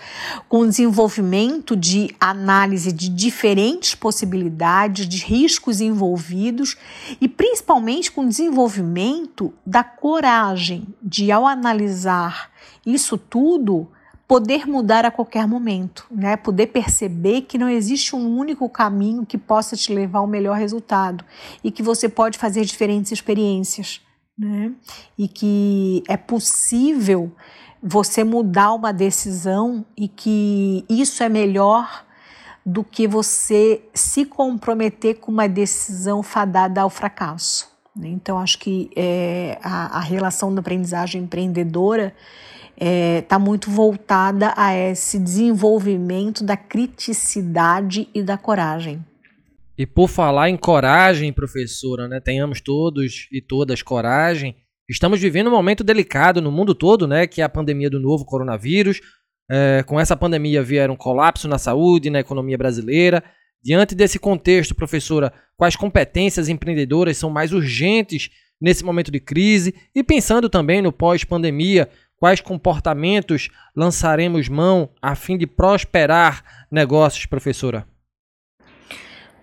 com 0.48 0.68
desenvolvimento 0.68 1.76
de 1.76 2.16
análise 2.20 2.92
de 2.92 3.10
diferentes 3.10 3.96
possibilidades, 3.96 5.08
de 5.08 5.18
riscos 5.18 5.82
envolvidos 5.82 6.78
e 7.20 7.28
principalmente 7.28 8.12
com 8.12 8.28
desenvolvimento 8.28 9.52
da 9.66 9.84
coragem 9.84 10.88
de, 11.02 11.32
ao 11.32 11.48
analisar 11.48 12.52
isso 12.86 13.18
tudo, 13.18 13.88
poder 14.28 14.66
mudar 14.66 15.06
a 15.06 15.12
qualquer 15.12 15.48
momento, 15.48 16.06
né? 16.10 16.36
Poder 16.36 16.68
perceber 16.68 17.42
que 17.42 17.58
não 17.58 17.70
existe 17.70 18.16
um 18.16 18.38
único 18.38 18.68
caminho 18.70 19.26
que 19.26 19.38
possa 19.38 19.76
te 19.76 19.94
levar 19.94 20.20
ao 20.20 20.28
melhor 20.28 20.58
resultado 20.58 21.24
e 21.64 21.72
que 21.72 21.84
você 21.84 22.08
pode 22.10 22.38
fazer 22.38 22.66
diferentes 22.66 23.12
experiências, 23.12 24.02
né? 24.38 24.72
E 25.18 25.28
que 25.28 26.04
é 26.08 26.18
possível 26.18 27.32
você 27.82 28.24
mudar 28.24 28.74
uma 28.74 28.94
decisão 28.94 29.86
e 29.98 30.08
que 30.08 30.86
isso 30.90 31.22
é 31.22 31.28
melhor 31.28 32.06
do 32.66 32.84
que 32.84 33.08
você 33.08 33.84
se 33.94 34.24
comprometer 34.26 35.20
com 35.20 35.32
uma 35.32 35.50
decisão 35.50 36.24
fadada 36.24 36.82
ao 36.82 36.90
fracasso. 36.90 37.70
Né? 37.94 38.08
Então, 38.08 38.40
acho 38.40 38.58
que 38.58 38.90
é, 38.96 39.60
a, 39.62 39.98
a, 39.98 40.00
relação 40.00 40.54
da 40.54 40.62
aprendizagem 40.62 41.24
empreendedora 41.24 42.16
está 42.76 42.86
é, 42.86 43.22
tá 43.22 43.40
muito 43.40 43.70
voltada 43.70 44.54
a 44.58 44.76
esse 44.76 45.20
desenvolvimento 45.20 46.44
da 46.44 46.58
criticidade 46.58 48.08
e 48.14 48.22
da 48.22 48.38
coragem. 48.38 49.04
E 49.78 49.86
por 49.86 50.08
falar 50.08 50.50
em 50.50 50.58
coragem, 50.58 51.34
professora, 51.34 52.08
né? 52.08 52.20
Tenhamos 52.20 52.62
todos 52.62 53.28
e 53.32 53.42
todas 53.42 53.82
coragem. 53.82 54.56
Estamos 54.88 55.20
vivendo 55.20 55.48
um 55.48 55.52
momento 55.52 55.84
delicado 55.84 56.42
no 56.42 56.52
mundo 56.52 56.76
todo, 56.76 57.08
né? 57.08 57.26
Que 57.26 57.42
é 57.42 57.44
a 57.44 57.50
pandemia 57.50 57.90
do 57.90 58.00
novo 58.00 58.26
coronavírus. 58.26 59.02
É, 59.50 59.84
com 59.84 60.00
essa 60.00 60.16
pandemia 60.16 60.62
vieram 60.62 60.96
colapso 60.96 61.48
na 61.48 61.58
saúde, 61.58 62.10
na 62.10 62.20
economia 62.20 62.58
brasileira. 62.58 63.24
Diante 63.64 63.96
desse 63.96 64.20
contexto, 64.20 64.76
professora, 64.76 65.34
quais 65.58 65.76
competências 65.76 66.50
empreendedoras 66.50 67.18
são 67.18 67.30
mais 67.30 67.54
urgentes 67.54 68.30
nesse 68.62 68.84
momento 68.84 69.10
de 69.10 69.20
crise? 69.20 69.74
E 69.96 70.04
pensando 70.04 70.50
também 70.50 70.82
no 70.82 70.92
pós-pandemia, 70.92 71.90
quais 72.18 72.42
comportamentos 72.42 73.50
lançaremos 73.76 74.48
mão 74.48 74.90
a 75.02 75.16
fim 75.16 75.38
de 75.38 75.48
prosperar 75.48 76.66
negócios, 76.72 77.26
professora? 77.26 77.88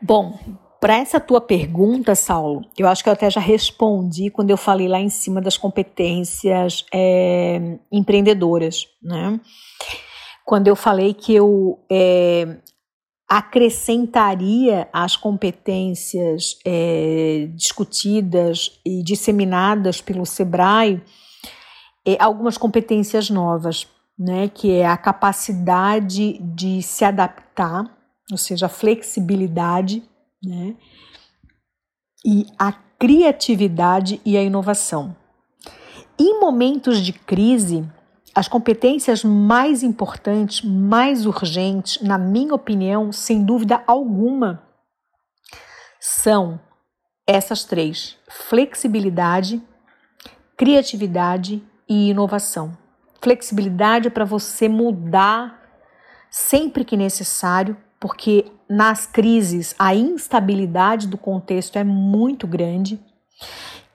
Bom, 0.02 0.38
para 0.80 0.96
essa 0.96 1.20
tua 1.20 1.42
pergunta, 1.42 2.14
Saulo, 2.14 2.62
eu 2.78 2.88
acho 2.88 3.02
que 3.02 3.10
eu 3.10 3.12
até 3.12 3.28
já 3.28 3.40
respondi 3.40 4.30
quando 4.30 4.50
eu 4.50 4.56
falei 4.56 4.88
lá 4.88 4.98
em 4.98 5.10
cima 5.10 5.40
das 5.40 5.58
competências 5.58 6.86
é, 6.92 7.78
empreendedoras, 7.92 8.86
né? 9.02 9.38
Quando 10.46 10.68
eu 10.68 10.74
falei 10.74 11.12
que 11.12 11.34
eu 11.34 11.84
é, 11.92 12.56
acrescentaria 13.28 14.88
as 14.90 15.16
competências 15.16 16.58
é, 16.64 17.46
discutidas 17.54 18.80
e 18.84 19.04
disseminadas 19.04 20.00
pelo 20.00 20.24
Sebrae 20.24 21.02
algumas 22.18 22.56
competências 22.56 23.30
novas, 23.30 23.86
né? 24.18 24.48
Que 24.48 24.72
é 24.72 24.86
a 24.86 24.96
capacidade 24.96 26.38
de 26.38 26.82
se 26.82 27.04
adaptar, 27.04 27.84
ou 28.30 28.36
seja, 28.36 28.66
a 28.66 28.68
flexibilidade 28.68 30.02
né? 30.42 30.76
e 32.24 32.46
a 32.58 32.72
criatividade 32.72 34.20
e 34.24 34.36
a 34.36 34.42
inovação. 34.42 35.16
Em 36.18 36.38
momentos 36.38 37.00
de 37.00 37.12
crise, 37.12 37.88
as 38.34 38.46
competências 38.46 39.24
mais 39.24 39.82
importantes, 39.82 40.62
mais 40.62 41.26
urgentes, 41.26 42.02
na 42.02 42.18
minha 42.18 42.54
opinião, 42.54 43.10
sem 43.10 43.42
dúvida 43.44 43.82
alguma, 43.86 44.62
são 45.98 46.60
essas 47.26 47.64
três: 47.64 48.18
flexibilidade, 48.28 49.62
criatividade 50.56 51.62
e 51.90 52.10
inovação. 52.10 52.78
Flexibilidade 53.20 54.08
para 54.08 54.24
você 54.24 54.68
mudar 54.68 55.60
sempre 56.30 56.84
que 56.84 56.96
necessário 56.96 57.76
porque 57.98 58.46
nas 58.68 59.04
crises 59.04 59.74
a 59.76 59.92
instabilidade 59.92 61.08
do 61.08 61.18
contexto 61.18 61.76
é 61.76 61.82
muito 61.82 62.46
grande. 62.46 63.00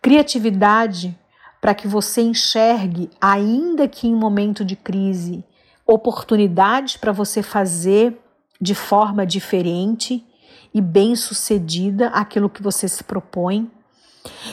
Criatividade 0.01 1.17
para 1.61 1.73
que 1.73 1.87
você 1.87 2.21
enxergue, 2.21 3.09
ainda 3.19 3.87
que 3.87 4.07
em 4.07 4.13
momento 4.13 4.63
de 4.65 4.75
crise, 4.75 5.43
oportunidades 5.87 6.97
para 6.97 7.13
você 7.13 7.41
fazer 7.41 8.19
de 8.59 8.75
forma 8.75 9.25
diferente 9.25 10.23
e 10.73 10.81
bem-sucedida 10.81 12.09
aquilo 12.09 12.49
que 12.49 12.61
você 12.61 12.87
se 12.87 13.03
propõe. 13.03 13.71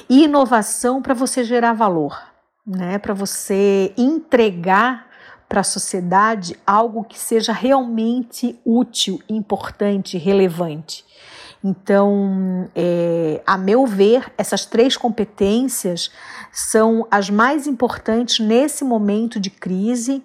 E 0.08 0.24
inovação 0.24 1.02
para 1.02 1.12
você 1.12 1.42
gerar 1.44 1.72
valor, 1.72 2.31
né? 2.66 2.98
Para 2.98 3.14
você 3.14 3.92
entregar 3.96 5.10
para 5.48 5.60
a 5.60 5.64
sociedade 5.64 6.56
algo 6.66 7.04
que 7.04 7.18
seja 7.18 7.52
realmente 7.52 8.58
útil, 8.64 9.20
importante, 9.28 10.16
relevante. 10.16 11.04
Então, 11.62 12.70
é, 12.74 13.40
a 13.46 13.56
meu 13.56 13.86
ver, 13.86 14.32
essas 14.36 14.64
três 14.64 14.96
competências 14.96 16.10
são 16.50 17.06
as 17.10 17.30
mais 17.30 17.66
importantes 17.66 18.40
nesse 18.40 18.82
momento 18.82 19.38
de 19.38 19.50
crise 19.50 20.24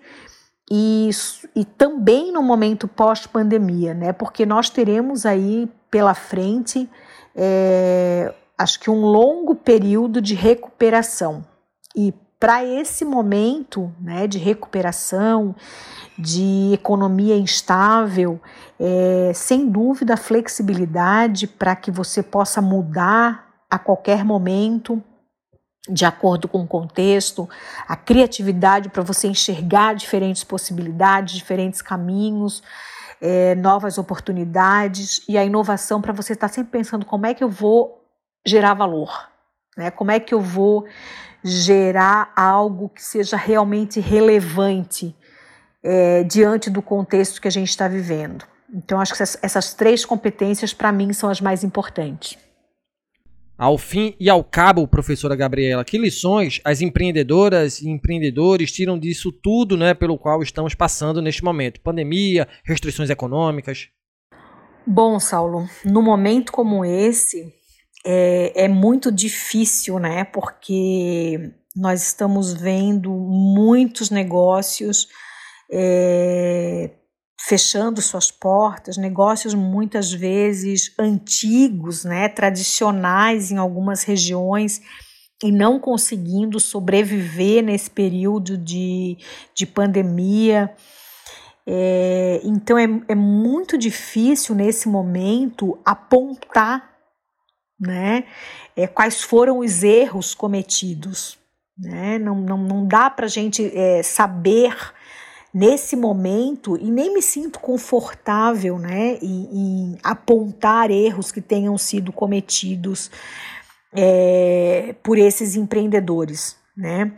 e, 0.72 1.10
e 1.56 1.64
também 1.64 2.32
no 2.32 2.42
momento 2.42 2.88
pós-pandemia, 2.88 3.94
né? 3.94 4.14
Porque 4.14 4.46
nós 4.46 4.70
teremos 4.70 5.26
aí 5.26 5.70
pela 5.92 6.14
frente, 6.14 6.90
é, 7.36 8.34
acho 8.58 8.80
que 8.80 8.90
um 8.90 9.02
longo 9.02 9.56
período 9.56 10.22
de 10.22 10.34
recuperação. 10.34 11.46
E 11.96 12.14
para 12.40 12.64
esse 12.64 13.04
momento 13.04 13.92
né, 14.00 14.28
de 14.28 14.38
recuperação, 14.38 15.56
de 16.18 16.72
economia 16.74 17.36
instável, 17.36 18.40
é, 18.80 19.32
sem 19.34 19.68
dúvida 19.70 20.16
flexibilidade 20.16 21.48
para 21.48 21.76
que 21.76 21.90
você 21.90 22.22
possa 22.22 22.62
mudar 22.62 23.48
a 23.70 23.80
qualquer 23.80 24.24
momento, 24.24 25.04
de 25.90 26.06
acordo 26.06 26.48
com 26.48 26.62
o 26.62 26.68
contexto, 26.68 27.50
a 27.88 27.96
criatividade 27.96 28.90
para 28.90 29.04
você 29.04 29.28
enxergar 29.28 29.96
diferentes 29.96 30.44
possibilidades, 30.44 31.36
diferentes 31.36 31.82
caminhos, 31.82 32.62
é, 33.20 33.56
novas 33.56 33.98
oportunidades 33.98 35.24
e 35.28 35.38
a 35.38 35.44
inovação 35.44 36.02
para 36.02 36.14
você 36.14 36.34
estar 36.34 36.50
tá 36.50 36.54
sempre 36.54 36.72
pensando 36.72 37.06
como 37.06 37.26
é 37.26 37.34
que 37.34 37.44
eu 37.44 37.50
vou 37.50 38.04
gerar 38.46 38.74
valor, 38.74 39.28
né? 39.76 39.90
Como 39.90 40.12
é 40.12 40.20
que 40.20 40.34
eu 40.34 40.42
vou 40.42 40.86
gerar 41.44 42.32
algo 42.36 42.90
que 42.90 43.04
seja 43.04 43.38
realmente 43.38 44.00
relevante 44.00 45.16
é, 45.84 46.24
diante 46.24 46.70
do 46.70 46.82
contexto 46.82 47.42
que 47.42 47.48
a 47.48 47.52
gente 47.52 47.70
está 47.70 47.88
vivendo. 47.88 48.46
Então, 48.74 49.00
acho 49.00 49.16
que 49.16 49.24
essas, 49.24 49.42
essas 49.42 49.74
três 49.74 50.04
competências, 50.04 50.74
para 50.74 50.92
mim, 50.92 51.14
são 51.14 51.30
as 51.30 51.40
mais 51.40 51.64
importantes. 51.64 52.38
Ao 53.58 53.76
fim 53.76 54.14
e 54.20 54.30
ao 54.30 54.44
cabo, 54.44 54.88
professora 54.88 55.36
Gabriela, 55.36 55.84
que 55.84 55.98
lições 55.98 56.62
as 56.64 56.80
empreendedoras 56.82 57.82
e 57.82 57.90
empreendedores 57.90 58.72
tiram 58.72 59.00
disso 59.00 59.32
tudo 59.32 59.76
né, 59.76 59.96
pelo 59.96 60.18
qual 60.18 60.44
estamos 60.44 60.76
passando 60.76 61.24
neste 61.24 61.44
momento? 61.44 61.82
Pandemia, 61.82 62.48
restrições 62.64 63.10
econômicas? 63.10 63.90
Bom, 64.86 65.20
Saulo, 65.20 65.68
no 65.84 66.04
momento 66.04 66.52
como 66.52 66.86
esse, 66.86 67.52
é, 68.10 68.64
é 68.64 68.68
muito 68.70 69.12
difícil, 69.12 70.00
né? 70.00 70.24
Porque 70.24 71.52
nós 71.76 72.02
estamos 72.04 72.54
vendo 72.54 73.12
muitos 73.12 74.10
negócios 74.10 75.10
é, 75.70 76.92
fechando 77.38 78.02
suas 78.02 78.32
portas, 78.32 78.96
negócios 78.96 79.54
muitas 79.54 80.14
vezes 80.14 80.94
antigos, 80.98 82.06
né, 82.06 82.30
tradicionais 82.30 83.52
em 83.52 83.58
algumas 83.58 84.04
regiões 84.04 84.82
e 85.44 85.52
não 85.52 85.78
conseguindo 85.78 86.62
sobreviver 86.62 87.62
nesse 87.62 87.90
período 87.90 88.58
de, 88.58 89.18
de 89.54 89.66
pandemia. 89.66 90.74
É, 91.68 92.40
então 92.46 92.78
é, 92.78 92.88
é 93.10 93.16
muito 93.16 93.78
difícil 93.78 94.56
nesse 94.56 94.88
momento 94.88 95.78
apontar 95.84 96.97
né? 97.80 98.26
É, 98.76 98.88
quais 98.88 99.22
foram 99.22 99.60
os 99.60 99.84
erros 99.84 100.34
cometidos, 100.34 101.38
né? 101.78 102.18
Não, 102.18 102.36
não, 102.36 102.58
não 102.58 102.88
dá 102.88 103.10
para 103.10 103.26
a 103.26 103.30
gente 103.30 103.72
é, 103.76 104.02
saber 104.02 104.76
nesse 105.54 105.96
momento 105.96 106.78
e 106.78 106.92
nem 106.92 107.14
me 107.14 107.22
sinto 107.22 107.60
confortável, 107.60 108.78
né, 108.78 109.18
em, 109.22 109.48
em 109.52 109.98
apontar 110.04 110.92
erros 110.92 111.32
que 111.32 111.42
tenham 111.42 111.78
sido 111.78 112.12
cometidos 112.12 113.10
é, 113.94 114.96
por 115.02 115.18
esses 115.18 115.56
empreendedores. 115.56 116.58
Né? 116.76 117.12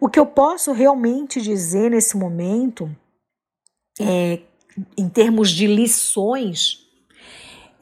O 0.00 0.08
que 0.08 0.18
eu 0.18 0.26
posso 0.26 0.72
realmente 0.72 1.40
dizer 1.40 1.90
nesse 1.90 2.16
momento, 2.16 2.90
é, 4.00 4.40
em 4.98 5.08
termos 5.08 5.50
de 5.50 5.68
lições, 5.68 6.83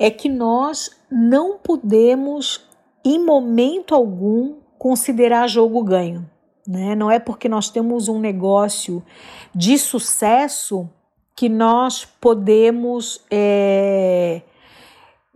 é 0.03 0.11
que 0.11 0.29
nós 0.29 0.91
não 1.09 1.59
podemos, 1.59 2.69
em 3.05 3.25
momento 3.25 3.95
algum, 3.95 4.57
considerar 4.77 5.47
jogo 5.47 5.81
ganho. 5.85 6.29
Né? 6.67 6.97
Não 6.97 7.09
é 7.09 7.21
porque 7.21 7.49
nós 7.49 7.71
temos 7.71 8.09
um 8.09 8.19
negócio 8.19 9.01
de 9.55 9.79
sucesso 9.79 10.91
que 11.37 11.49
nós 11.49 12.05
podemos 12.05 13.25
é, 13.31 14.43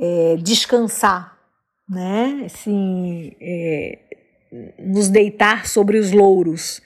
é, 0.00 0.36
descansar, 0.38 1.38
né? 1.88 2.42
Assim, 2.46 3.36
é, 3.40 4.00
nos 4.80 5.08
deitar 5.08 5.68
sobre 5.68 5.96
os 5.96 6.10
louros, 6.10 6.82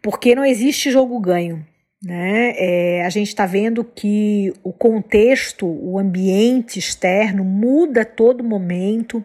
porque 0.00 0.36
não 0.36 0.44
existe 0.44 0.92
jogo 0.92 1.18
ganho. 1.18 1.66
Né? 2.04 2.52
É, 2.56 3.04
a 3.04 3.08
gente 3.08 3.28
está 3.28 3.46
vendo 3.46 3.82
que 3.82 4.52
o 4.62 4.72
contexto, 4.72 5.66
o 5.66 5.98
ambiente 5.98 6.78
externo 6.78 7.42
muda 7.42 8.02
a 8.02 8.04
todo 8.04 8.44
momento. 8.44 9.24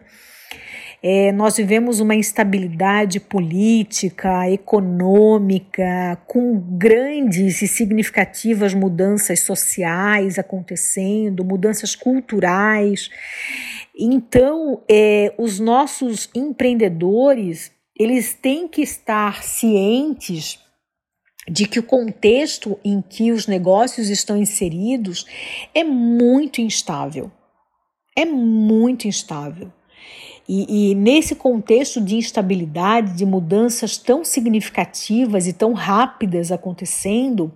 É, 1.02 1.30
nós 1.32 1.56
vivemos 1.56 2.00
uma 2.00 2.14
instabilidade 2.14 3.20
política, 3.20 4.50
econômica, 4.50 6.18
com 6.26 6.58
grandes 6.58 7.60
e 7.62 7.68
significativas 7.68 8.72
mudanças 8.72 9.40
sociais 9.40 10.38
acontecendo, 10.38 11.44
mudanças 11.44 11.94
culturais. 11.94 13.10
Então, 13.98 14.82
é, 14.90 15.34
os 15.36 15.60
nossos 15.60 16.30
empreendedores 16.34 17.72
eles 17.98 18.32
têm 18.32 18.66
que 18.66 18.80
estar 18.80 19.42
cientes 19.42 20.58
de 21.50 21.66
que 21.66 21.80
o 21.80 21.82
contexto 21.82 22.78
em 22.84 23.02
que 23.02 23.32
os 23.32 23.48
negócios 23.48 24.08
estão 24.08 24.36
inseridos 24.36 25.26
é 25.74 25.82
muito 25.82 26.60
instável. 26.60 27.30
É 28.16 28.24
muito 28.24 29.08
instável. 29.08 29.72
E, 30.48 30.90
e, 30.90 30.94
nesse 30.94 31.34
contexto 31.34 32.00
de 32.00 32.16
instabilidade, 32.16 33.16
de 33.16 33.26
mudanças 33.26 33.96
tão 33.96 34.24
significativas 34.24 35.46
e 35.46 35.52
tão 35.52 35.72
rápidas 35.72 36.50
acontecendo, 36.50 37.52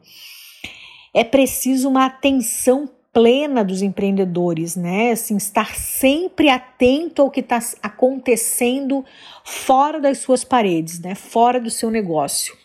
é 1.12 1.24
preciso 1.24 1.88
uma 1.88 2.06
atenção 2.06 2.88
plena 3.12 3.64
dos 3.64 3.80
empreendedores, 3.80 4.74
né? 4.74 5.12
Assim, 5.12 5.36
estar 5.36 5.74
sempre 5.76 6.48
atento 6.48 7.22
ao 7.22 7.30
que 7.30 7.40
está 7.40 7.60
acontecendo 7.80 9.04
fora 9.44 10.00
das 10.00 10.18
suas 10.18 10.44
paredes, 10.44 10.98
né? 11.00 11.14
Fora 11.14 11.60
do 11.60 11.70
seu 11.70 11.90
negócio 11.90 12.63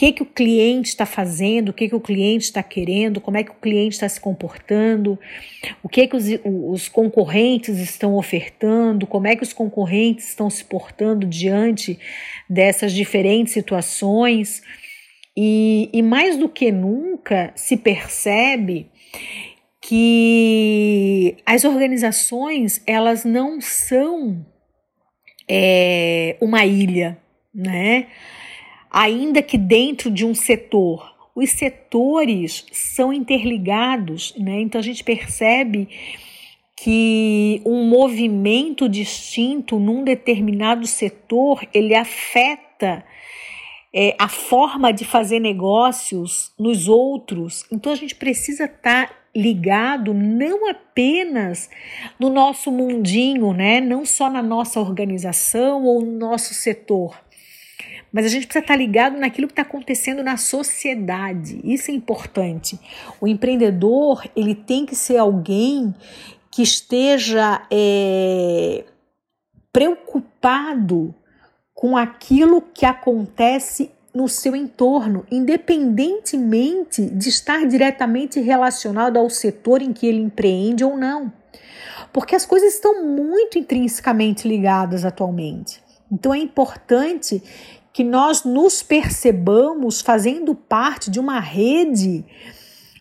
que, 0.00 0.12
que 0.12 0.22
o 0.22 0.26
cliente 0.26 0.88
está 0.88 1.04
fazendo, 1.04 1.68
o 1.68 1.72
que, 1.74 1.86
que 1.86 1.94
o 1.94 2.00
cliente 2.00 2.46
está 2.46 2.62
querendo, 2.62 3.20
como 3.20 3.36
é 3.36 3.44
que 3.44 3.50
o 3.50 3.60
cliente 3.60 3.96
está 3.96 4.08
se 4.08 4.18
comportando, 4.18 5.18
o 5.82 5.90
que, 5.90 6.06
que 6.06 6.16
os, 6.16 6.24
os 6.42 6.88
concorrentes 6.88 7.76
estão 7.76 8.14
ofertando, 8.14 9.06
como 9.06 9.26
é 9.26 9.36
que 9.36 9.42
os 9.42 9.52
concorrentes 9.52 10.30
estão 10.30 10.48
se 10.48 10.64
portando 10.64 11.26
diante 11.26 11.98
dessas 12.48 12.94
diferentes 12.94 13.52
situações. 13.52 14.62
E, 15.36 15.90
e 15.92 16.00
mais 16.00 16.38
do 16.38 16.48
que 16.48 16.72
nunca 16.72 17.52
se 17.54 17.76
percebe 17.76 18.86
que 19.82 21.36
as 21.44 21.62
organizações 21.62 22.82
elas 22.86 23.26
não 23.26 23.60
são 23.60 24.46
é, 25.46 26.38
uma 26.40 26.64
ilha, 26.64 27.18
né? 27.54 28.06
Ainda 28.90 29.40
que 29.42 29.56
dentro 29.56 30.10
de 30.10 30.24
um 30.24 30.34
setor. 30.34 31.14
Os 31.34 31.50
setores 31.50 32.66
são 32.72 33.12
interligados, 33.12 34.34
né? 34.36 34.60
Então 34.60 34.80
a 34.80 34.84
gente 34.84 35.04
percebe 35.04 35.88
que 36.76 37.60
um 37.64 37.84
movimento 37.84 38.88
distinto 38.88 39.78
num 39.78 40.02
determinado 40.02 40.86
setor 40.86 41.66
ele 41.72 41.94
afeta 41.94 43.04
é, 43.92 44.14
a 44.18 44.28
forma 44.28 44.92
de 44.92 45.04
fazer 45.04 45.40
negócios 45.40 46.52
nos 46.58 46.88
outros. 46.88 47.66
Então 47.70 47.92
a 47.92 47.96
gente 47.96 48.14
precisa 48.14 48.64
estar 48.64 49.08
tá 49.08 49.14
ligado 49.34 50.12
não 50.12 50.68
apenas 50.68 51.70
no 52.18 52.30
nosso 52.30 52.72
mundinho, 52.72 53.52
né? 53.52 53.80
Não 53.80 54.04
só 54.04 54.28
na 54.30 54.42
nossa 54.42 54.80
organização 54.80 55.84
ou 55.84 56.02
no 56.04 56.18
nosso 56.18 56.54
setor, 56.54 57.16
mas 58.12 58.24
a 58.24 58.28
gente 58.28 58.46
precisa 58.46 58.64
estar 58.64 58.76
ligado 58.76 59.16
naquilo 59.16 59.46
que 59.46 59.52
está 59.52 59.62
acontecendo 59.62 60.22
na 60.22 60.36
sociedade. 60.36 61.60
Isso 61.62 61.90
é 61.90 61.94
importante. 61.94 62.78
O 63.20 63.26
empreendedor 63.26 64.24
ele 64.34 64.54
tem 64.54 64.84
que 64.84 64.96
ser 64.96 65.16
alguém 65.16 65.94
que 66.50 66.62
esteja 66.62 67.62
é, 67.70 68.84
preocupado 69.72 71.14
com 71.72 71.96
aquilo 71.96 72.60
que 72.60 72.84
acontece 72.84 73.90
no 74.12 74.28
seu 74.28 74.56
entorno, 74.56 75.24
independentemente 75.30 77.06
de 77.06 77.28
estar 77.28 77.64
diretamente 77.66 78.40
relacionado 78.40 79.16
ao 79.16 79.30
setor 79.30 79.80
em 79.80 79.92
que 79.92 80.06
ele 80.06 80.20
empreende 80.20 80.84
ou 80.84 80.96
não. 80.96 81.32
Porque 82.12 82.34
as 82.34 82.44
coisas 82.44 82.74
estão 82.74 83.06
muito 83.06 83.56
intrinsecamente 83.56 84.48
ligadas 84.48 85.04
atualmente. 85.04 85.80
Então 86.10 86.34
é 86.34 86.38
importante 86.38 87.40
que 87.92 88.04
nós 88.04 88.44
nos 88.44 88.82
percebamos 88.82 90.00
fazendo 90.00 90.54
parte 90.54 91.10
de 91.10 91.18
uma 91.18 91.40
rede 91.40 92.24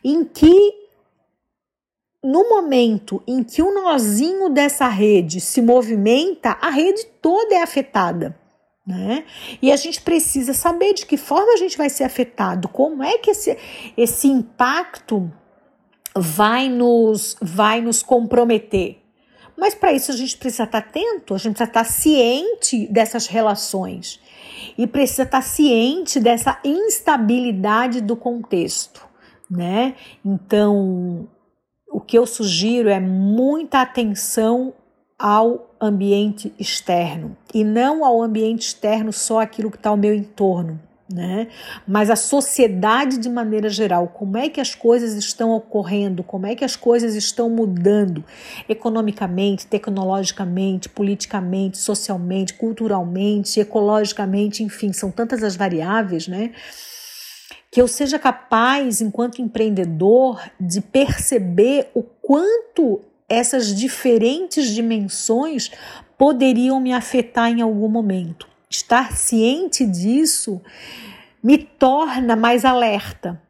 em 0.04 0.24
que, 0.24 0.74
no 2.24 2.50
momento 2.50 3.22
em 3.28 3.44
que 3.44 3.62
o 3.62 3.74
nozinho 3.74 4.50
dessa 4.50 4.88
rede 4.88 5.40
se 5.40 5.62
movimenta, 5.62 6.58
a 6.62 6.70
rede 6.70 7.06
toda 7.22 7.56
é 7.56 7.62
afetada. 7.62 8.38
Né? 8.86 9.24
E 9.62 9.72
a 9.72 9.76
gente 9.76 10.02
precisa 10.02 10.54
saber 10.54 10.94
de 10.94 11.06
que 11.06 11.18
forma 11.18 11.54
a 11.54 11.58
gente 11.58 11.78
vai 11.78 11.90
ser 11.90 12.06
afetado, 12.06 12.68
como 12.68 13.04
é 13.04 13.20
que 13.20 13.30
esse, 13.32 13.56
esse 13.96 14.28
impacto 14.28 15.32
vai 16.16 16.68
nos, 16.68 17.38
vai 17.40 17.82
nos 17.82 18.02
comprometer. 18.02 18.98
Mas 19.56 19.76
para 19.76 19.94
isso 19.94 20.12
a 20.12 20.16
gente 20.16 20.36
precisa 20.38 20.64
estar 20.64 20.80
atento, 20.80 21.36
a 21.36 21.38
gente 21.38 21.54
precisa 21.54 21.70
estar 21.70 21.84
ciente 21.84 22.88
dessas 22.88 23.28
relações 23.28 24.20
e 24.80 24.88
precisa 24.88 25.24
estar 25.24 25.42
ciente 25.42 26.22
dessa 26.22 26.58
instabilidade 26.64 28.00
do 28.00 28.16
contexto, 28.16 29.06
né? 29.52 29.94
Então, 30.24 31.28
o 31.92 32.00
que 32.00 32.18
eu 32.18 32.26
sugiro 32.26 32.88
é 32.88 32.98
muita 32.98 33.82
atenção 33.82 34.74
ao 35.18 35.76
ambiente 35.82 36.54
externo 36.58 37.36
e 37.54 37.62
não 37.66 38.06
ao 38.06 38.22
ambiente 38.22 38.62
externo 38.62 39.12
só 39.12 39.42
aquilo 39.42 39.70
que 39.70 39.76
está 39.76 39.90
ao 39.90 39.98
meu 39.98 40.16
entorno 40.16 40.80
né? 41.12 41.47
Mas 41.88 42.10
a 42.10 42.16
sociedade 42.16 43.18
de 43.18 43.28
maneira 43.28 43.68
geral, 43.68 44.07
como 44.10 44.38
é 44.38 44.47
que 44.47 44.62
as 44.62 44.76
coisas 44.76 45.16
estão 45.16 45.51
ocorrendo, 45.51 46.24
como 46.24 46.45
é 46.45 46.55
que 46.55 46.64
as 46.64 46.76
coisas 46.76 47.16
estão 47.16 47.49
mudando 47.49 48.24
economicamente, 48.68 49.66
tecnologicamente, 49.66 50.88
politicamente, 50.88 51.80
socialmente, 51.80 52.53
culturalmente, 52.53 53.60
ecologicamente, 53.60 54.64
enfim, 54.64 54.93
são 54.93 55.10
tantas 55.10 55.43
as 55.43 55.55
variáveis, 55.55 56.28
né? 56.28 56.51
Que 57.72 57.82
eu 57.82 57.88
seja 57.88 58.20
capaz, 58.20 59.01
enquanto 59.01 59.41
empreendedor, 59.41 60.41
de 60.60 60.82
perceber 60.82 61.89
o 61.93 62.03
quanto 62.03 63.01
essas 63.28 63.76
diferentes 63.76 64.68
dimensões 64.70 65.72
poderiam 66.18 66.80
me 66.80 66.93
afetar 66.93 67.49
em 67.49 67.62
algum 67.62 67.88
momento 67.88 68.49
estar 68.70 69.18
ciente 69.18 69.86
disso 69.86 70.62
me 71.42 71.58
torna 71.58 72.36
mais 72.36 72.64
alerta 72.64 73.42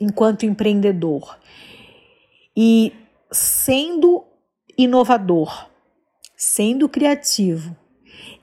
enquanto 0.00 0.46
empreendedor. 0.46 1.38
E 2.56 2.92
sendo 3.30 4.24
inovador, 4.78 5.68
sendo 6.36 6.88
criativo 6.88 7.76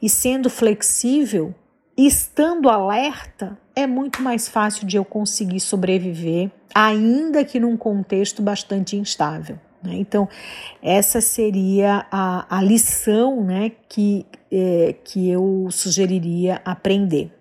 e 0.01 0.09
sendo 0.09 0.49
flexível, 0.49 1.55
estando 1.97 2.69
alerta, 2.69 3.57
é 3.75 3.87
muito 3.87 4.21
mais 4.21 4.47
fácil 4.47 4.85
de 4.85 4.97
eu 4.97 5.05
conseguir 5.05 5.59
sobreviver, 5.59 6.51
ainda 6.73 7.43
que 7.45 7.59
num 7.59 7.77
contexto 7.77 8.41
bastante 8.41 8.95
instável. 8.95 9.59
Né? 9.83 9.95
Então, 9.95 10.27
essa 10.81 11.19
seria 11.21 12.05
a, 12.11 12.57
a 12.57 12.61
lição 12.61 13.43
né, 13.43 13.71
que, 13.89 14.25
é, 14.51 14.95
que 15.03 15.29
eu 15.29 15.67
sugeriria 15.71 16.61
aprender. 16.63 17.31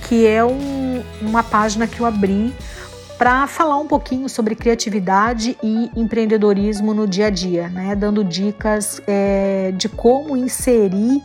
que 0.07 0.25
é 0.25 0.43
um, 0.43 1.03
uma 1.21 1.43
página 1.43 1.87
que 1.87 1.99
eu 1.99 2.05
abri 2.05 2.53
para 3.17 3.47
falar 3.47 3.77
um 3.77 3.87
pouquinho 3.87 4.29
sobre 4.29 4.55
criatividade 4.55 5.57
e 5.63 5.89
empreendedorismo 5.95 6.93
no 6.93 7.07
dia 7.07 7.27
a 7.27 7.29
dia, 7.29 7.67
né? 7.67 7.95
dando 7.95 8.23
dicas 8.23 9.01
é, 9.07 9.73
de 9.75 9.89
como 9.89 10.37
inserir 10.37 11.23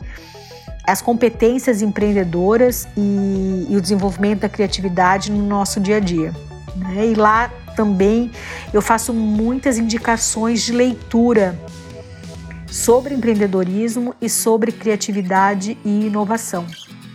as 0.85 1.03
competências 1.03 1.83
empreendedoras 1.83 2.89
e, 2.97 3.67
e, 3.69 3.77
o 3.77 3.81
desenvolvimento 3.81 4.41
da 4.41 4.49
criatividade 4.49 5.31
no 5.31 5.47
nosso 5.47 5.79
dia 5.79 5.99
a 5.99 6.01
dia. 6.01 6.35
Né? 6.75 7.09
E 7.09 7.15
lá 7.15 7.51
também 7.77 8.31
eu 8.73 8.83
faço 8.83 9.13
muitas 9.13 9.79
indicações 9.79 10.63
de 10.63 10.73
leitura 10.73 11.59
sobre 12.73 13.15
empreendedorismo 13.15 14.15
e 14.19 14.31
sobre 14.31 14.73
criatividade 14.73 15.77
e 15.85 16.07
inovação. 16.07 16.67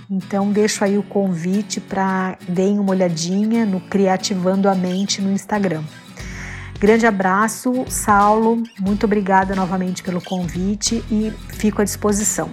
Então 0.10 0.52
deixo 0.52 0.84
aí 0.84 1.00
o 1.00 1.04
convite 1.04 1.82
para 1.82 2.38
deem 2.48 2.78
uma 2.78 2.92
olhadinha 2.92 3.66
no 3.66 3.82
Criativando 3.82 4.70
a 4.70 4.76
Mente 4.76 5.20
no 5.20 5.32
Instagram. 5.32 5.84
Grande 6.80 7.08
abraço, 7.08 7.86
Saulo. 7.90 8.62
Muito 8.80 9.08
obrigada 9.08 9.56
novamente 9.56 10.04
pelo 10.04 10.22
convite 10.22 11.04
e 11.12 11.34
fico 11.50 11.82
à 11.82 11.84
disposição. 11.84 12.52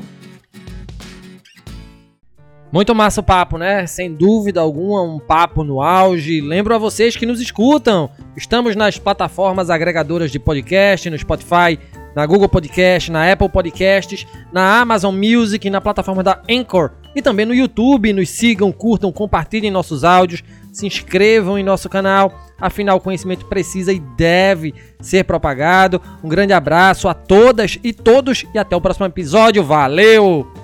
Muito 2.73 2.93
massa 2.93 3.21
o 3.21 3.23
papo, 3.23 3.57
né? 3.57 3.87
Sem 3.87 4.13
dúvida 4.13 4.61
alguma, 4.61 5.03
um 5.03 5.21
papo 5.21 5.63
no 5.63 5.81
auge. 5.81 6.41
Lembro 6.41 6.75
a 6.75 6.79
vocês 6.79 7.15
que 7.15 7.25
nos 7.25 7.41
escutam. 7.41 8.11
Estamos 8.37 8.75
nas 8.75 8.99
plataformas 8.99 9.71
agregadoras 9.71 10.33
de 10.33 10.41
podcast, 10.41 11.09
no 11.09 11.17
Spotify, 11.17 11.79
na 12.15 12.27
Google 12.27 12.49
Podcast, 12.49 13.11
na 13.11 13.31
Apple 13.31 13.49
Podcasts, 13.49 14.27
na 14.53 14.81
Amazon 14.81 15.15
Music, 15.15 15.69
na 15.69 15.81
plataforma 15.81 16.23
da 16.23 16.41
Anchor 16.49 16.91
e 17.15 17.23
também 17.23 17.47
no 17.47 17.55
YouTube. 17.55 18.13
Nos 18.13 18.31
sigam, 18.31 18.73
curtam, 18.73 19.13
compartilhem 19.13 19.71
nossos 19.71 20.05
áudios, 20.05 20.43
se 20.73 20.87
inscrevam 20.87 21.59
em 21.59 21.63
nosso 21.63 21.89
canal. 21.89 22.33
Afinal, 22.61 22.97
o 22.97 23.01
conhecimento 23.01 23.47
precisa 23.47 23.93
e 23.93 23.99
deve 23.99 24.75
ser 25.01 25.25
propagado. 25.25 26.01
Um 26.23 26.29
grande 26.29 26.53
abraço 26.53 27.09
a 27.09 27.15
todas 27.15 27.79
e 27.83 27.93
todos 27.93 28.45
e 28.55 28.59
até 28.59 28.77
o 28.77 28.81
próximo 28.81 29.07
episódio. 29.07 29.65
Valeu! 29.65 30.64